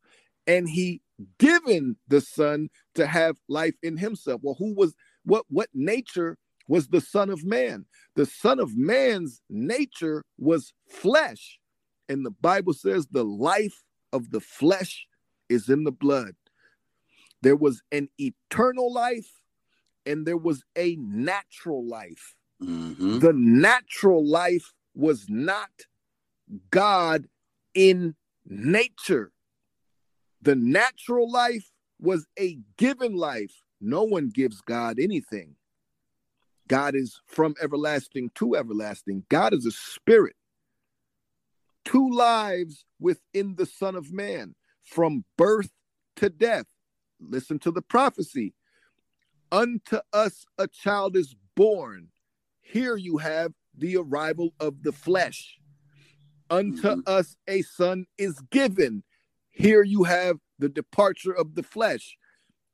[0.47, 1.01] and he
[1.39, 4.41] given the son to have life in himself.
[4.43, 4.95] Well who was
[5.25, 6.37] what what nature
[6.69, 7.87] was the son of man?
[8.15, 11.59] The son of man's nature was flesh.
[12.09, 15.07] And the bible says the life of the flesh
[15.49, 16.35] is in the blood.
[17.43, 19.31] There was an eternal life
[20.07, 22.35] and there was a natural life.
[22.63, 23.21] Mhm.
[23.21, 25.71] the natural life was not
[26.71, 27.29] God
[27.73, 29.33] in nature.
[30.43, 31.71] The natural life
[32.01, 33.53] was a given life.
[33.81, 35.57] No one gives God anything.
[36.69, 39.25] God is from everlasting to everlasting.
[39.29, 40.37] God is a spirit.
[41.85, 45.71] Two lives within the Son of Man, from birth
[46.17, 46.67] to death.
[47.21, 48.55] Listen to the prophecy.
[49.51, 52.09] Unto us a child is born.
[52.61, 55.59] Here you have the arrival of the flesh.
[56.51, 57.01] Unto mm-hmm.
[57.07, 59.03] us a son is given.
[59.59, 62.17] Here you have the departure of the flesh.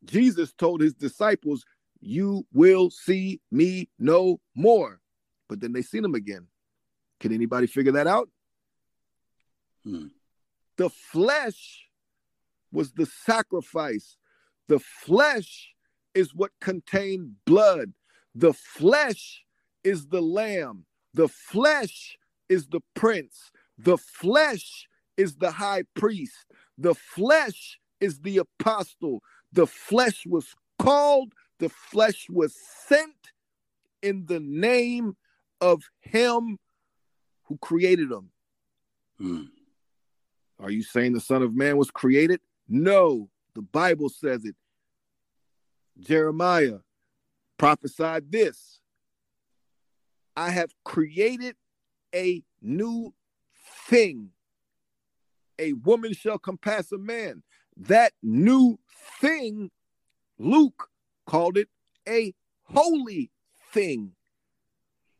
[0.05, 1.64] Jesus told his disciples,
[2.03, 5.01] You will see me no more.
[5.49, 6.47] But then they seen him again.
[7.20, 8.28] Can anybody figure that out?
[9.82, 10.09] Hmm.
[10.76, 11.87] The flesh
[12.70, 14.18] was the sacrifice.
[14.68, 15.70] The flesh
[16.14, 17.95] is what contained blood.
[18.35, 19.43] The flesh
[19.85, 20.85] is the lamb.
[21.14, 22.18] The flesh
[22.51, 23.51] is the prince.
[23.78, 26.45] The flesh is the high priest.
[26.79, 29.22] The flesh is the apostle.
[29.53, 32.55] The flesh was called, the flesh was
[32.87, 33.14] sent
[34.03, 35.16] in the name
[35.61, 36.59] of him
[37.45, 38.31] who created them.
[39.20, 39.49] Mm.
[40.61, 42.41] Are you saying the Son of Man was created?
[42.68, 44.57] No, the Bible says it.
[45.99, 46.79] Jeremiah
[47.57, 48.81] prophesied this
[50.37, 51.57] I have created
[52.14, 53.14] a new
[53.87, 54.31] thing.
[55.59, 57.43] A woman shall compass a man.
[57.77, 58.79] That new
[59.21, 59.71] thing,
[60.39, 60.89] Luke
[61.27, 61.69] called it
[62.09, 62.35] a
[62.65, 63.31] holy
[63.73, 64.13] thing.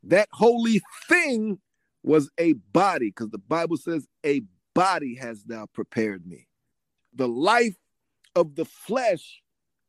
[0.03, 1.59] That holy thing
[2.03, 4.43] was a body, because the Bible says, A
[4.74, 6.49] body has thou prepared me.
[7.14, 7.76] The life
[8.35, 9.43] of the flesh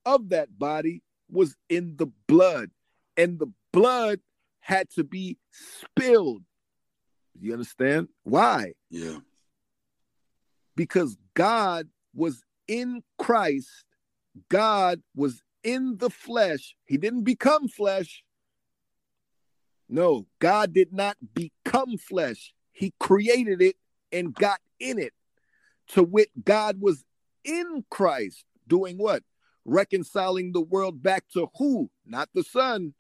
[0.06, 2.70] of that body was in the blood,
[3.18, 4.20] and the blood
[4.60, 6.44] had to be spilled.
[7.40, 8.08] You understand?
[8.24, 8.74] Why?
[8.90, 9.18] Yeah.
[10.76, 13.70] Because God was in Christ,
[14.50, 16.76] God was in the flesh.
[16.86, 18.24] He didn't become flesh.
[19.88, 22.54] No, God did not become flesh.
[22.72, 23.76] He created it
[24.12, 25.14] and got in it.
[25.90, 27.06] To wit, God was
[27.44, 29.24] in Christ, doing what?
[29.64, 31.90] Reconciling the world back to who?
[32.06, 32.94] Not the Son,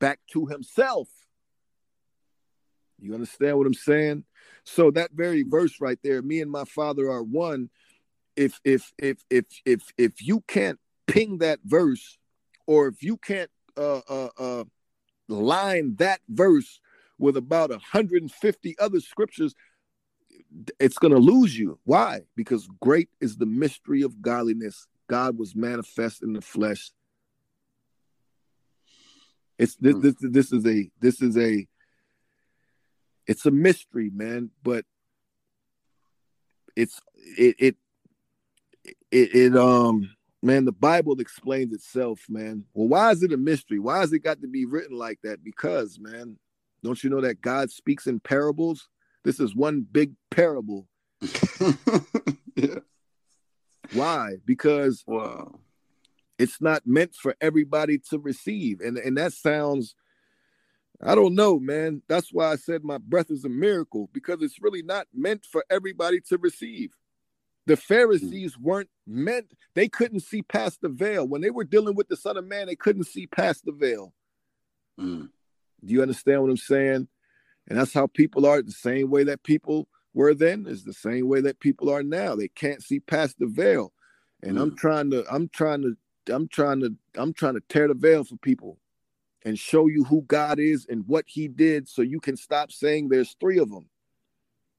[0.00, 1.08] back to Himself.
[3.00, 4.24] You understand what I'm saying?
[4.64, 7.70] So that very verse right there, me and my Father are one.
[8.36, 12.18] If if if if if if you can't ping that verse,
[12.66, 14.64] or if you can't uh uh uh
[15.28, 16.80] line that verse
[17.18, 19.54] with about 150 other scriptures,
[20.80, 21.78] it's going to lose you.
[21.84, 22.22] Why?
[22.36, 24.86] Because great is the mystery of godliness.
[25.08, 26.90] God was manifest in the flesh.
[29.58, 31.66] It's this this this is a this is a
[33.26, 34.84] it's a mystery, man, but
[36.76, 37.00] it's
[37.38, 37.76] it it
[39.10, 40.10] it, it um
[40.42, 42.64] man, the Bible explains itself, man.
[42.74, 43.78] Well, why is it a mystery?
[43.78, 45.44] Why has it got to be written like that?
[45.44, 46.36] Because, man,
[46.82, 48.88] don't you know that God speaks in parables?
[49.24, 50.88] This is one big parable.
[52.56, 52.80] yeah.
[53.92, 54.36] Why?
[54.44, 55.60] Because wow.
[56.38, 58.80] it's not meant for everybody to receive.
[58.80, 59.94] And and that sounds
[61.04, 62.02] I don't know, man.
[62.08, 65.64] That's why I said my breath is a miracle because it's really not meant for
[65.68, 66.94] everybody to receive.
[67.66, 71.26] The Pharisees weren't meant, they couldn't see past the veil.
[71.26, 74.12] When they were dealing with the Son of Man, they couldn't see past the veil.
[74.98, 75.30] Mm.
[75.84, 77.08] Do you understand what I'm saying?
[77.68, 81.28] And that's how people are the same way that people were then is the same
[81.28, 82.34] way that people are now.
[82.34, 83.92] They can't see past the veil.
[84.42, 84.62] And mm.
[84.62, 85.96] I'm trying to, I'm trying to,
[86.32, 88.78] I'm trying to, I'm trying to tear the veil for people
[89.44, 93.08] and show you who God is and what he did so you can stop saying
[93.08, 93.88] there's three of them.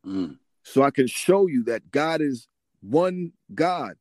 [0.05, 0.37] Mm.
[0.63, 2.47] So I can show you that God is
[2.81, 3.95] one God,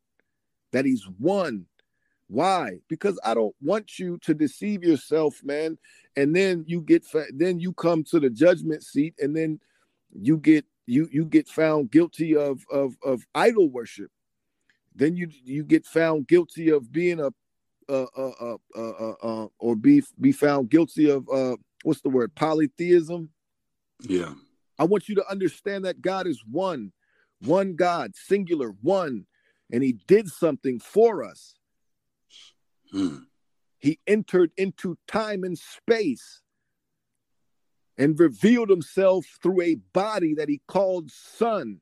[0.73, 1.67] that he's one.
[2.29, 2.79] Why?
[2.89, 5.77] Because I don't want you to deceive yourself, man.
[6.17, 7.05] And then you get
[7.35, 9.61] then you come to the judgment seat and then
[10.15, 14.11] you get you you get found guilty of of of idol worship.
[14.95, 17.33] Then you you get found guilty of being a
[17.93, 22.34] uh, uh, uh, uh, uh, or be be found guilty of uh, what's the word
[22.34, 23.30] polytheism.
[24.01, 24.34] Yeah,
[24.78, 26.93] I want you to understand that God is one,
[27.40, 29.26] one God, singular, one,
[29.70, 31.55] and He did something for us.
[32.90, 33.18] Hmm.
[33.78, 36.40] He entered into time and space
[37.99, 41.80] and revealed Himself through a body that He called Son.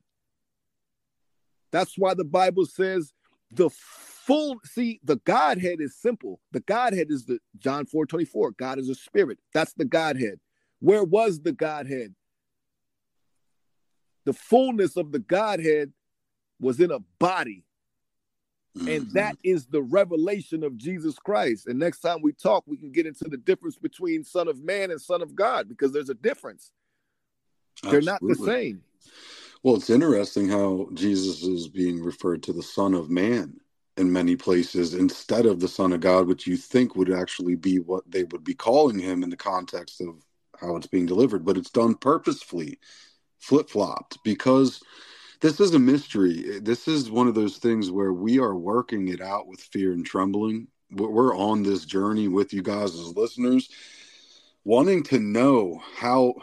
[1.71, 3.13] That's why the Bible says
[3.51, 6.39] the full see the godhead is simple.
[6.51, 9.39] The godhead is the john 4 24 god is a spirit.
[9.53, 10.39] That's the godhead.
[10.79, 12.13] Where was the godhead?
[14.25, 15.91] The fullness of the godhead
[16.59, 17.65] was in a body.
[18.77, 18.87] Mm-hmm.
[18.87, 21.67] and that is the revelation of jesus christ.
[21.67, 24.91] And next time we talk we can get into the difference between son of man
[24.91, 26.71] and son of god because there's a difference.
[27.83, 28.81] They're not the same
[29.63, 33.59] well it's interesting how jesus is being referred to the son of man
[33.97, 37.79] in many places instead of the Son of God, which you think would actually be
[37.79, 40.15] what they would be calling him in the context of
[40.59, 41.45] how it's being delivered.
[41.45, 42.79] But it's done purposefully,
[43.39, 44.81] flip flopped, because
[45.41, 46.59] this is a mystery.
[46.59, 50.05] This is one of those things where we are working it out with fear and
[50.05, 50.67] trembling.
[50.91, 53.69] We're on this journey with you guys as listeners,
[54.63, 56.35] wanting to know how.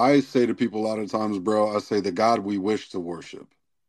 [0.00, 2.88] I say to people a lot of times, bro, I say the God we wish
[2.90, 3.46] to worship.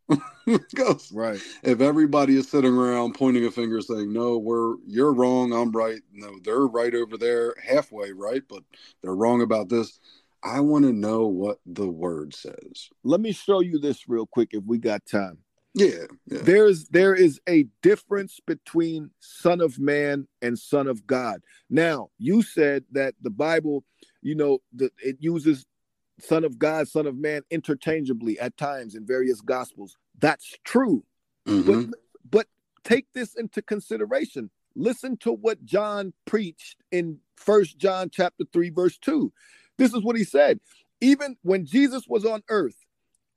[0.45, 1.39] Because right.
[1.63, 6.01] if everybody is sitting around pointing a finger saying no we're you're wrong i'm right
[6.11, 8.41] no they're right over there halfway right?
[8.49, 8.63] But
[9.01, 9.99] they're wrong about this.
[10.43, 12.89] I want to know what the word says.
[13.03, 15.37] Let me show you this real quick if we got time.
[15.73, 16.39] Yeah, yeah.
[16.41, 21.41] there's there is a difference between son of man and son of god.
[21.69, 23.85] Now you said that the bible
[24.21, 25.65] you know the, it uses
[26.23, 29.97] son of God, son of man interchangeably at times in various gospels.
[30.19, 31.03] That's true.
[31.47, 31.89] Mm-hmm.
[31.91, 31.99] But,
[32.29, 32.47] but
[32.83, 34.49] take this into consideration.
[34.75, 39.31] Listen to what John preached in First John chapter 3 verse 2.
[39.77, 40.59] This is what he said.
[41.01, 42.85] Even when Jesus was on earth,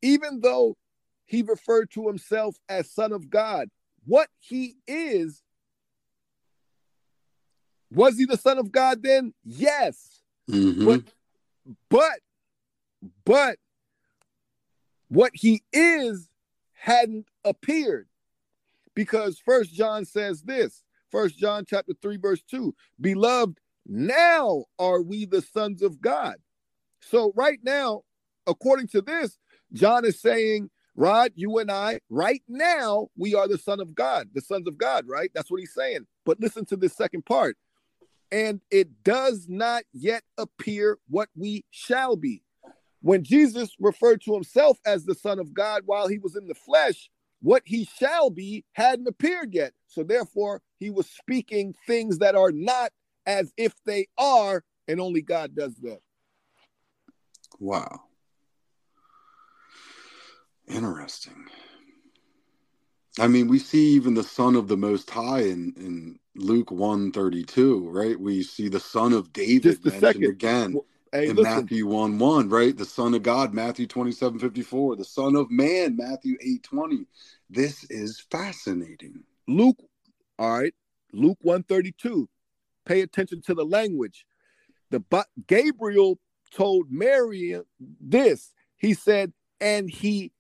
[0.02, 0.76] even though
[1.24, 3.68] he referred to himself as son of God,
[4.04, 5.42] what he is
[7.90, 9.32] was he the son of God then?
[9.44, 10.20] Yes.
[10.50, 10.84] Mm-hmm.
[10.84, 11.02] But
[11.88, 12.20] but
[13.24, 13.58] but
[15.08, 16.28] what he is
[16.72, 18.08] hadn't appeared.
[18.94, 25.24] Because first john says this first john chapter 3 verse 2 beloved now are we
[25.24, 26.36] the sons of god.
[27.00, 28.02] So right now
[28.46, 29.38] according to this
[29.72, 34.28] john is saying rod you and i right now we are the son of god
[34.32, 35.30] the sons of god right?
[35.34, 36.06] That's what he's saying.
[36.24, 37.56] But listen to this second part.
[38.32, 42.43] And it does not yet appear what we shall be
[43.04, 46.54] when Jesus referred to himself as the Son of God while he was in the
[46.54, 47.10] flesh,
[47.42, 49.74] what he shall be hadn't appeared yet.
[49.88, 52.92] So therefore, he was speaking things that are not
[53.26, 56.00] as if they are, and only God does that.
[57.60, 58.04] Wow.
[60.66, 61.44] Interesting.
[63.20, 67.86] I mean, we see even the Son of the Most High in, in Luke 132,
[67.90, 68.18] right?
[68.18, 70.24] We see the Son of David mentioned second.
[70.24, 70.80] again
[71.14, 71.62] hey, in listen.
[71.62, 72.76] Matthew 1 1, right?
[72.76, 74.96] The Son of God, Matthew 27 54.
[74.96, 77.06] The Son of Man, Matthew 8 20.
[77.48, 79.22] This is fascinating.
[79.46, 79.78] Luke,
[80.38, 80.74] all right,
[81.12, 82.28] Luke 132.
[82.84, 84.26] Pay attention to the language.
[84.90, 86.18] The but Gabriel
[86.54, 87.58] told Mary
[88.00, 88.52] this.
[88.76, 90.32] He said, and he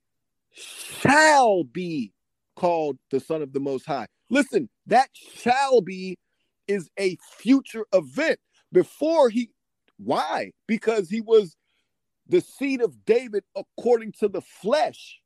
[0.52, 2.12] shall be
[2.56, 4.06] called the Son of the Most High.
[4.30, 6.18] Listen, that shall be
[6.66, 8.38] is a future event.
[8.72, 9.50] Before he,
[9.98, 10.52] why?
[10.66, 11.56] Because he was
[12.26, 15.20] the seed of David according to the flesh,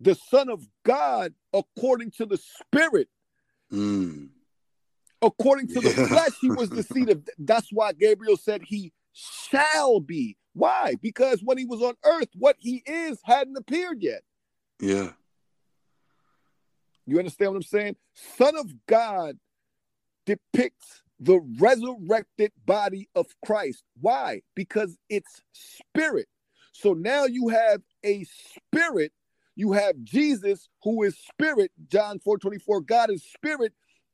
[0.00, 3.08] the Son of God according to the Spirit.
[3.72, 4.28] Mm.
[5.22, 5.92] According to yeah.
[5.92, 7.22] the flesh, he was the seed of.
[7.38, 10.36] That's why Gabriel said he shall be.
[10.52, 10.94] Why?
[11.00, 14.22] Because when he was on earth, what he is hadn't appeared yet.
[14.80, 15.12] Yeah.
[17.06, 17.96] You understand what I'm saying?
[18.36, 19.38] Son of God
[20.26, 23.84] depicts the resurrected body of Christ.
[24.00, 24.42] Why?
[24.54, 26.28] Because it's spirit.
[26.72, 29.12] So now you have a spirit.
[29.56, 31.70] You have Jesus, who is spirit.
[31.88, 32.80] John 4 24.
[32.82, 33.72] God is spirit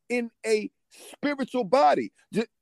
[0.08, 2.12] in a spiritual body.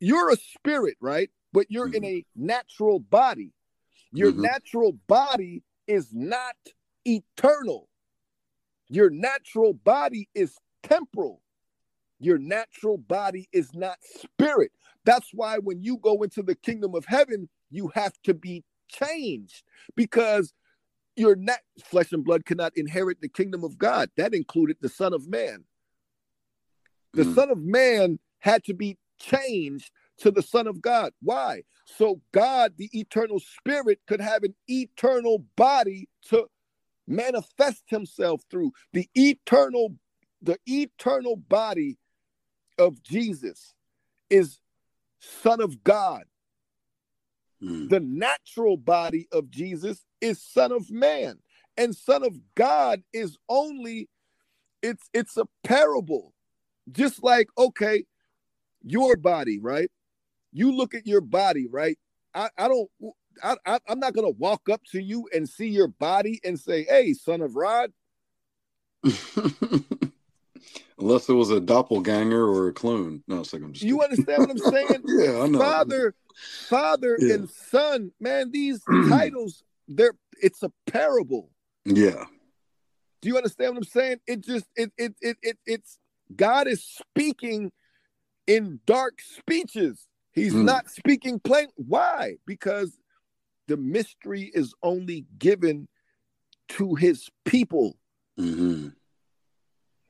[0.01, 1.31] You're a spirit, right?
[1.53, 1.97] But you're mm-hmm.
[1.97, 3.53] in a natural body.
[4.13, 4.43] Your mm-hmm.
[4.43, 6.57] natural body is not
[7.05, 7.89] eternal.
[8.89, 11.43] Your natural body is temporal.
[12.21, 14.73] Your natural body is not spirit.
[15.05, 19.63] That's why when you go into the kingdom of heaven, you have to be changed
[19.95, 20.53] because
[21.17, 24.11] your not flesh and blood cannot inherit the kingdom of God.
[24.17, 25.65] That included the Son of Man.
[27.15, 27.35] The mm.
[27.35, 31.13] Son of Man had to be changed to the Son of God.
[31.21, 31.63] Why?
[31.85, 36.47] So God, the eternal spirit, could have an eternal body to
[37.07, 39.95] manifest himself through the eternal
[40.43, 41.97] the eternal body
[42.79, 43.75] of Jesus
[44.31, 44.61] is
[45.21, 46.25] son of God.
[47.63, 47.89] Mm.
[47.89, 51.39] The natural body of Jesus is son of man.
[51.77, 54.09] And son of God is only
[54.83, 56.35] it's it's a parable.
[56.91, 58.05] Just like okay,
[58.83, 59.91] your body, right?
[60.53, 61.99] You look at your body, right?
[62.35, 62.91] I, I don't
[63.43, 66.85] I, I, am not gonna walk up to you and see your body and say,
[66.85, 67.93] "Hey, son of Rod."
[70.99, 73.23] Unless it was a doppelganger or a clone.
[73.29, 73.85] No, it's like I'm just.
[73.85, 75.03] You understand what I'm saying?
[75.07, 75.59] yeah, I know.
[75.59, 76.15] Father,
[76.69, 77.35] father, yeah.
[77.35, 78.13] and son.
[78.21, 81.51] Man, these titles, they're it's a parable.
[81.85, 82.25] Yeah.
[83.21, 84.19] Do you understand what I'm saying?
[84.27, 85.99] It just it it it, it it's
[86.35, 87.73] God is speaking
[88.47, 90.07] in dark speeches.
[90.33, 90.65] He's mm.
[90.65, 91.69] not speaking plain.
[91.77, 92.37] Why?
[92.47, 92.99] Because
[93.67, 95.89] the mystery is only given
[96.71, 97.97] to his people.
[98.39, 98.89] Mm-hmm.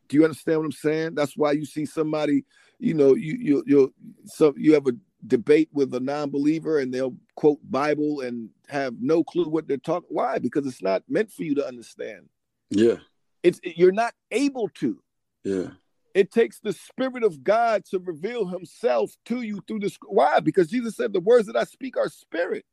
[0.09, 1.15] Do you understand what I'm saying?
[1.15, 2.45] That's why you see somebody,
[2.79, 3.95] you know, you you you
[4.27, 4.93] so you have a
[5.27, 10.09] debate with a non-believer and they'll quote Bible and have no clue what they're talking.
[10.11, 10.39] Why?
[10.39, 12.29] Because it's not meant for you to understand.
[12.71, 12.97] Yeah.
[13.43, 15.01] It's you're not able to.
[15.45, 15.69] Yeah.
[16.15, 19.97] It takes the Spirit of God to reveal Himself to you through this.
[20.07, 20.41] Why?
[20.41, 22.65] Because Jesus said, "The words that I speak are spirit."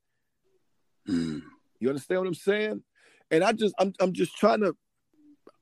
[1.08, 1.42] Mm.
[1.80, 2.84] You understand what I'm saying?
[3.30, 4.76] And I just I'm I'm just trying to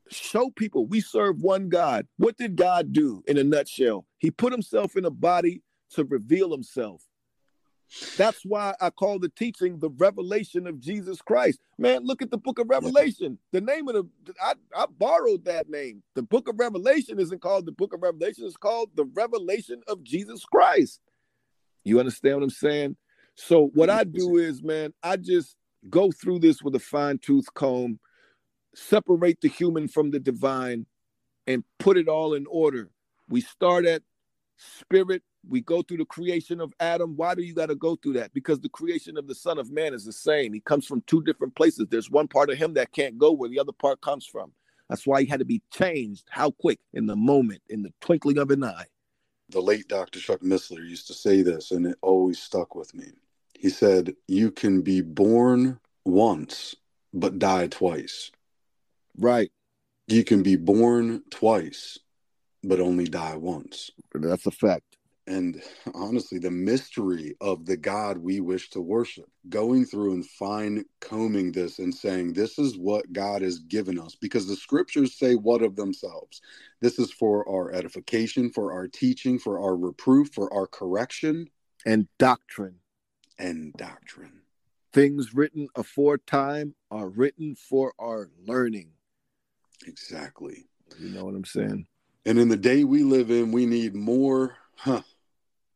[0.10, 2.08] show people we serve one God.
[2.18, 4.06] What did God do in a nutshell?
[4.18, 7.04] He put himself in a body to reveal himself.
[8.18, 11.60] That's why I call the teaching the revelation of Jesus Christ.
[11.78, 13.38] Man, look at the book of Revelation.
[13.52, 16.02] The name of the I, I borrowed that name.
[16.16, 20.04] The book of Revelation isn't called the book of Revelation, it's called the revelation of
[20.04, 21.02] Jesus Christ.
[21.84, 22.98] You understand what I'm saying?
[23.36, 25.56] So what I do is, man, I just
[25.90, 28.00] go through this with a fine tooth comb,
[28.76, 30.86] separate the human from the divine,
[31.48, 32.90] and put it all in order.
[33.30, 34.02] We start at
[34.58, 35.24] spirit.
[35.48, 37.16] We go through the creation of Adam.
[37.18, 38.34] Why do you got to go through that?
[38.34, 40.54] Because the creation of the Son of Man is the same.
[40.54, 41.88] He comes from two different places.
[41.90, 44.54] There's one part of him that can't go where the other part comes from.
[44.90, 46.26] That's why he had to be changed.
[46.30, 46.80] How quick?
[46.94, 48.86] In the moment, in the twinkling of an eye.
[49.50, 50.20] The late Dr.
[50.20, 53.08] Chuck Missler used to say this, and it always stuck with me.
[53.54, 56.76] He said, You can be born once,
[57.14, 58.32] but die twice.
[59.18, 59.52] Right.
[60.08, 62.00] You can be born twice,
[62.64, 63.92] but only die once.
[64.14, 64.98] That's a fact.
[65.28, 65.62] and
[65.96, 69.26] honestly the mystery of the God we wish to worship.
[69.50, 74.16] Going through and fine combing this and saying, This is what God has given us,
[74.16, 76.42] because the scriptures say what of themselves?
[76.82, 81.50] This is for our edification, for our teaching, for our reproof, for our correction,
[81.86, 82.76] and doctrine.
[83.40, 84.42] And doctrine.
[84.94, 88.92] Things written aforetime are written for our learning.
[89.86, 90.66] Exactly.
[91.00, 91.86] You know what I'm saying?
[92.26, 95.02] And in the day we live in, we need more, huh?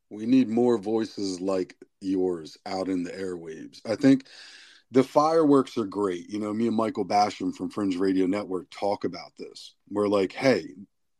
[0.10, 3.82] We need more voices like yours out in the airwaves.
[3.86, 4.26] I think
[4.92, 6.30] the fireworks are great.
[6.30, 9.74] You know, me and Michael Basham from Fringe Radio Network talk about this.
[9.90, 10.68] We're like, hey,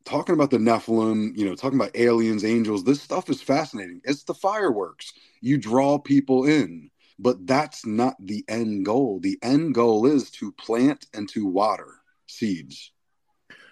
[0.06, 4.00] talking about the Nephilim, you know, talking about aliens, angels, this stuff is fascinating.
[4.06, 5.12] It's the fireworks.
[5.42, 9.20] You draw people in, but that's not the end goal.
[9.20, 11.97] The end goal is to plant and to water
[12.28, 12.92] seeds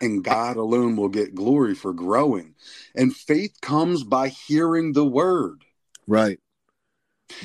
[0.01, 2.55] and God alone will get glory for growing.
[2.95, 5.63] And faith comes by hearing the word.
[6.07, 6.39] Right.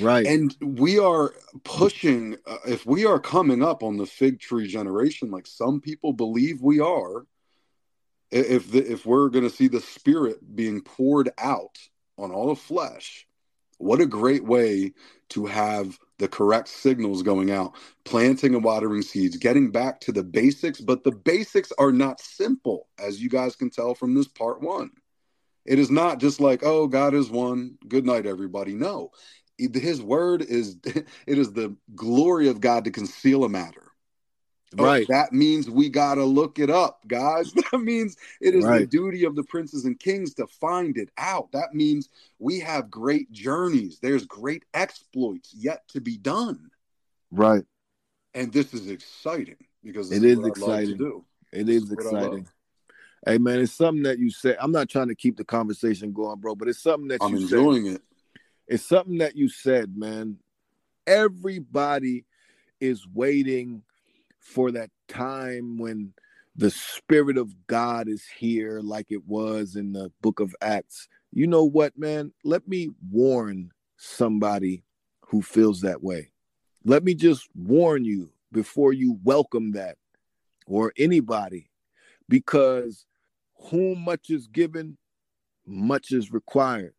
[0.00, 0.26] Right.
[0.26, 1.32] And we are
[1.64, 6.12] pushing, uh, if we are coming up on the fig tree generation, like some people
[6.12, 7.26] believe we are,
[8.30, 11.78] if, the, if we're going to see the spirit being poured out
[12.16, 13.26] on all of flesh,
[13.78, 14.92] what a great way
[15.30, 20.22] to have the correct signals going out, planting and watering seeds, getting back to the
[20.22, 20.80] basics.
[20.80, 24.90] But the basics are not simple, as you guys can tell from this part one.
[25.66, 27.76] It is not just like, oh, God is one.
[27.88, 28.74] Good night, everybody.
[28.74, 29.10] No,
[29.58, 33.89] his word is it is the glory of God to conceal a matter.
[34.76, 35.06] Right.
[35.08, 37.52] Oh, that means we got to look it up, guys.
[37.72, 38.80] That means it is right.
[38.80, 41.50] the duty of the princes and kings to find it out.
[41.52, 42.08] That means
[42.38, 43.98] we have great journeys.
[44.00, 46.70] There's great exploits yet to be done.
[47.30, 47.64] Right.
[48.34, 51.24] And this is exciting because it is, is exciting.
[51.52, 52.46] It is exciting.
[53.26, 54.56] Hey man, it's something that you said.
[54.60, 57.42] I'm not trying to keep the conversation going, bro, but it's something that I'm you
[57.42, 57.94] enjoying said.
[57.96, 58.02] it.
[58.66, 60.38] It's something that you said, man.
[61.06, 62.24] Everybody
[62.80, 63.82] is waiting
[64.40, 66.12] for that time when
[66.56, 71.08] the Spirit of God is here, like it was in the book of Acts.
[71.32, 72.32] You know what, man?
[72.44, 74.82] Let me warn somebody
[75.26, 76.32] who feels that way.
[76.84, 79.96] Let me just warn you before you welcome that
[80.66, 81.70] or anybody,
[82.28, 83.06] because
[83.70, 84.96] whom much is given,
[85.66, 86.94] much is required.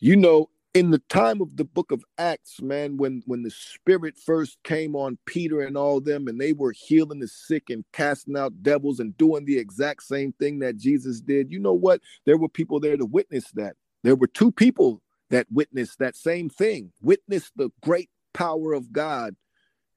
[0.00, 4.16] You know, in the time of the book of acts man when when the spirit
[4.18, 8.36] first came on peter and all them and they were healing the sick and casting
[8.36, 12.00] out devils and doing the exact same thing that jesus did you know what?
[12.26, 13.76] There were people there to witness that.
[14.04, 16.92] There were two people that witnessed that same thing.
[17.02, 19.36] Witnessed the great power of god.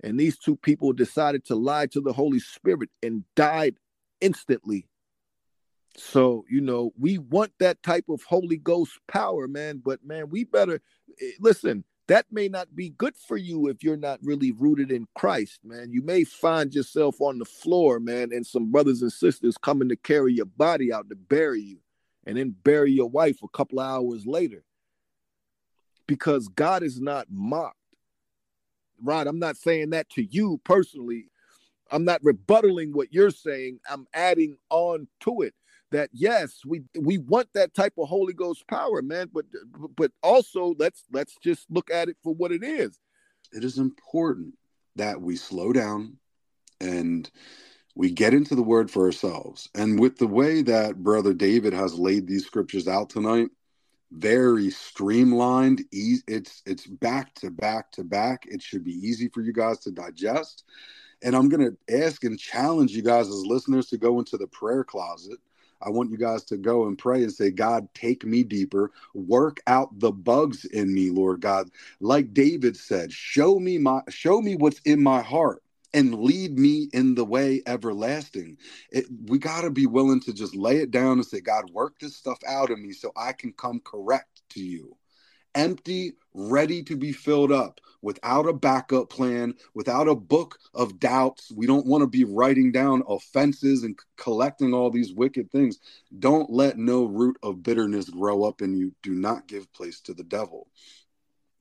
[0.04, 3.76] And these two people decided to lie to the holy spirit and died
[4.22, 4.88] instantly
[5.96, 9.82] so, you know, we want that type of Holy Ghost power, man.
[9.84, 10.82] But, man, we better
[11.22, 11.84] eh, listen.
[12.08, 15.94] That may not be good for you if you're not really rooted in Christ, man.
[15.94, 19.96] You may find yourself on the floor, man, and some brothers and sisters coming to
[19.96, 21.78] carry your body out to bury you
[22.26, 24.66] and then bury your wife a couple of hours later.
[26.06, 27.78] Because God is not mocked.
[29.02, 29.26] Right?
[29.26, 31.28] I'm not saying that to you personally.
[31.90, 33.80] I'm not rebuttaling what you're saying.
[33.90, 35.54] I'm adding on to it
[35.94, 39.30] that yes, we we want that type of Holy Ghost power, man.
[39.34, 39.46] But
[39.96, 43.00] but also let's let's just look at it for what it is.
[43.52, 44.56] It is important
[44.96, 46.18] that we slow down
[46.82, 47.30] and
[47.96, 49.70] we get into the word for ourselves.
[49.76, 53.50] And with the way that brother David has laid these scriptures out tonight,
[54.12, 58.46] very streamlined, easy, it's it's back to back to back.
[58.48, 60.64] It should be easy for you guys to digest.
[61.24, 64.48] And I'm going to ask and challenge you guys as listeners to go into the
[64.48, 65.40] prayer closet
[65.84, 69.62] I want you guys to go and pray and say, God, take me deeper, work
[69.68, 71.70] out the bugs in me, Lord God.
[72.00, 75.62] Like David said, show me my show me what's in my heart
[75.94, 78.58] and lead me in the way everlasting.
[78.92, 82.00] It, we got to be willing to just lay it down and say, God, work
[82.00, 84.98] this stuff out of me so I can come correct to you
[85.56, 91.52] empty, ready to be filled up without a backup plan, without a book of doubts.
[91.52, 95.80] We don't want to be writing down offenses and collecting all these wicked things.
[96.20, 98.94] Don't let no root of bitterness grow up in you.
[99.02, 100.68] Do not give place to the devil.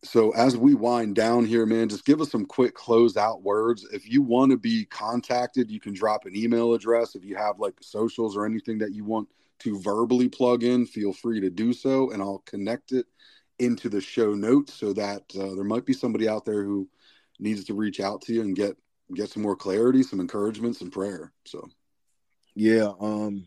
[0.04, 3.86] So, as we wind down here, man, just give us some quick closeout words.
[3.92, 7.14] If you want to be contacted, you can drop an email address.
[7.14, 9.28] If you have like socials or anything that you want
[9.60, 13.06] to verbally plug in, feel free to do so, and I'll connect it
[13.58, 16.88] into the show notes so that uh, there might be somebody out there who
[17.38, 18.76] needs to reach out to you and get
[19.14, 21.32] get some more clarity, some encouragement, some prayer.
[21.44, 21.68] So,
[22.54, 23.46] yeah, um,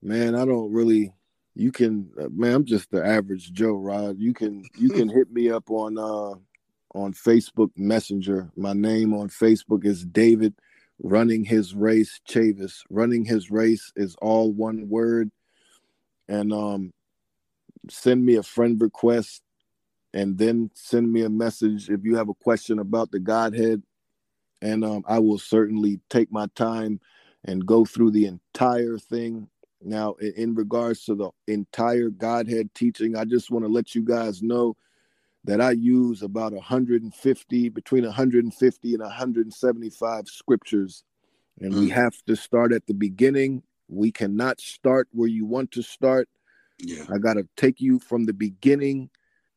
[0.00, 1.12] man, I don't really,
[1.58, 4.16] you can uh, man i'm just the average joe rod.
[4.18, 6.38] You can you can hit me up on uh
[6.94, 8.50] on facebook messenger.
[8.56, 10.54] My name on facebook is david
[11.02, 12.82] running his race chavis.
[12.90, 15.30] Running his race is all one word.
[16.28, 16.92] And um
[17.88, 19.42] send me a friend request
[20.14, 23.82] and then send me a message if you have a question about the godhead
[24.62, 27.00] and um, i will certainly take my time
[27.44, 29.48] and go through the entire thing
[29.80, 34.42] now, in regards to the entire Godhead teaching, I just want to let you guys
[34.42, 34.76] know
[35.44, 41.04] that I use about 150, between 150 and 175 scriptures.
[41.60, 41.80] And mm.
[41.80, 43.62] we have to start at the beginning.
[43.88, 46.28] We cannot start where you want to start.
[46.78, 47.04] Yeah.
[47.12, 49.10] I got to take you from the beginning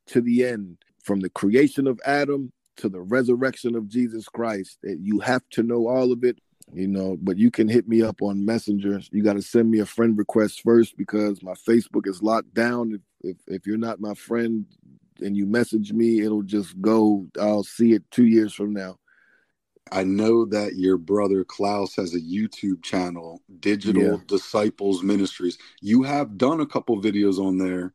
[0.07, 4.79] to the end, from the creation of Adam to the resurrection of Jesus Christ.
[4.83, 6.39] You have to know all of it
[6.73, 9.79] you know but you can hit me up on messenger you got to send me
[9.79, 13.99] a friend request first because my facebook is locked down if, if, if you're not
[13.99, 14.65] my friend
[15.19, 18.97] and you message me it'll just go i'll see it two years from now
[19.91, 24.17] i know that your brother klaus has a youtube channel digital yeah.
[24.27, 27.93] disciples ministries you have done a couple videos on there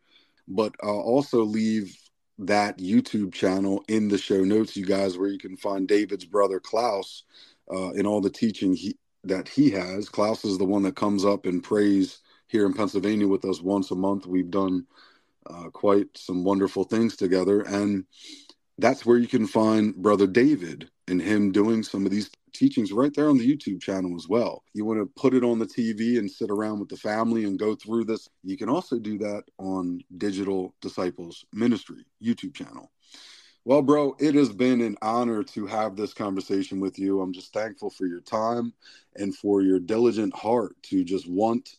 [0.49, 1.97] but i'll also leave
[2.39, 6.61] that youtube channel in the show notes you guys where you can find david's brother
[6.61, 7.25] klaus
[7.73, 10.09] uh, in all the teaching he, that he has.
[10.09, 13.91] Klaus is the one that comes up and prays here in Pennsylvania with us once
[13.91, 14.27] a month.
[14.27, 14.87] We've done
[15.47, 17.63] uh, quite some wonderful things together.
[17.63, 18.05] And
[18.79, 23.13] that's where you can find Brother David and him doing some of these teachings right
[23.15, 24.63] there on the YouTube channel as well.
[24.73, 27.59] You want to put it on the TV and sit around with the family and
[27.59, 28.29] go through this.
[28.43, 32.91] You can also do that on Digital Disciples Ministry YouTube channel.
[33.65, 37.21] Well, bro, it has been an honor to have this conversation with you.
[37.21, 38.73] I'm just thankful for your time
[39.17, 41.77] and for your diligent heart to just want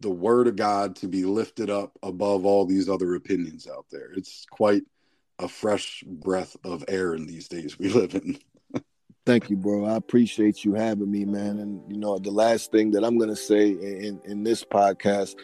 [0.00, 4.12] the word of God to be lifted up above all these other opinions out there.
[4.12, 4.82] It's quite
[5.40, 8.38] a fresh breath of air in these days we live in.
[9.26, 9.84] Thank you, bro.
[9.84, 11.58] I appreciate you having me, man.
[11.58, 15.36] And you know, the last thing that I'm going to say in in this podcast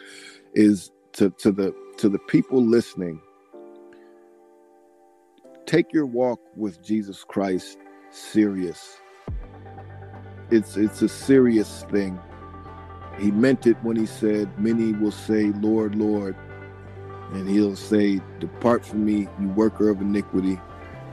[0.53, 3.21] is to to the to the people listening
[5.67, 7.77] take your walk with Jesus Christ
[8.09, 8.99] serious.
[10.49, 12.19] It's it's a serious thing.
[13.19, 16.35] He meant it when he said, Many will say, Lord, Lord.
[17.33, 20.59] And he'll say, Depart from me, you worker of iniquity.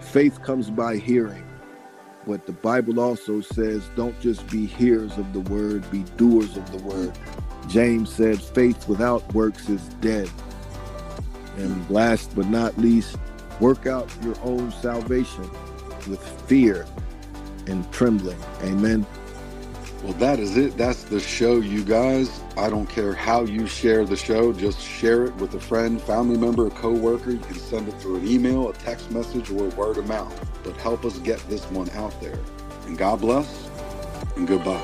[0.01, 1.45] Faith comes by hearing.
[2.27, 6.71] But the Bible also says, Don't just be hearers of the word, be doers of
[6.71, 7.13] the word.
[7.69, 10.31] James said, Faith without works is dead.
[11.57, 13.17] And last but not least,
[13.61, 15.49] Work out your own salvation
[16.09, 16.87] with fear
[17.67, 18.39] and trembling.
[18.63, 19.07] Amen.
[20.05, 20.77] Well, that is it.
[20.77, 22.43] That's the show, you guys.
[22.59, 26.37] I don't care how you share the show, just share it with a friend, family
[26.37, 27.31] member, a co-worker.
[27.31, 30.39] You can send it through an email, a text message, or word of mouth.
[30.63, 32.39] But help us get this one out there.
[32.85, 33.71] And God bless
[34.37, 34.79] and goodbye.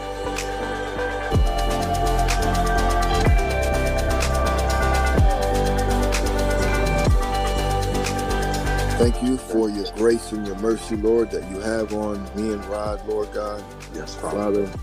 [8.96, 12.64] Thank you for your grace and your mercy, Lord, that you have on me and
[12.64, 13.62] Rod, Lord God.
[13.94, 14.66] Yes, Father.
[14.66, 14.78] Father,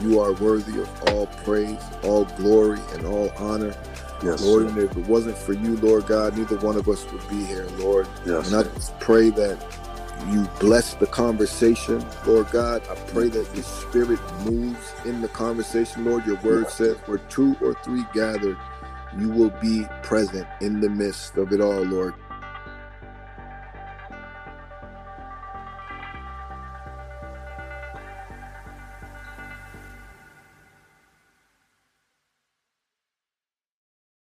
[0.00, 3.74] you are worthy of all praise, all glory, and all honor.
[4.22, 7.28] Yes, Lord, and if it wasn't for you, Lord God, neither one of us would
[7.28, 8.08] be here, Lord.
[8.26, 8.48] Yes.
[8.48, 9.64] And I just pray that
[10.30, 12.82] you bless the conversation, Lord God.
[12.90, 16.26] I pray that your spirit moves in the conversation, Lord.
[16.26, 16.74] Your word yes.
[16.74, 18.58] says, where two or three gathered,
[19.16, 22.14] you will be present in the midst of it all, Lord.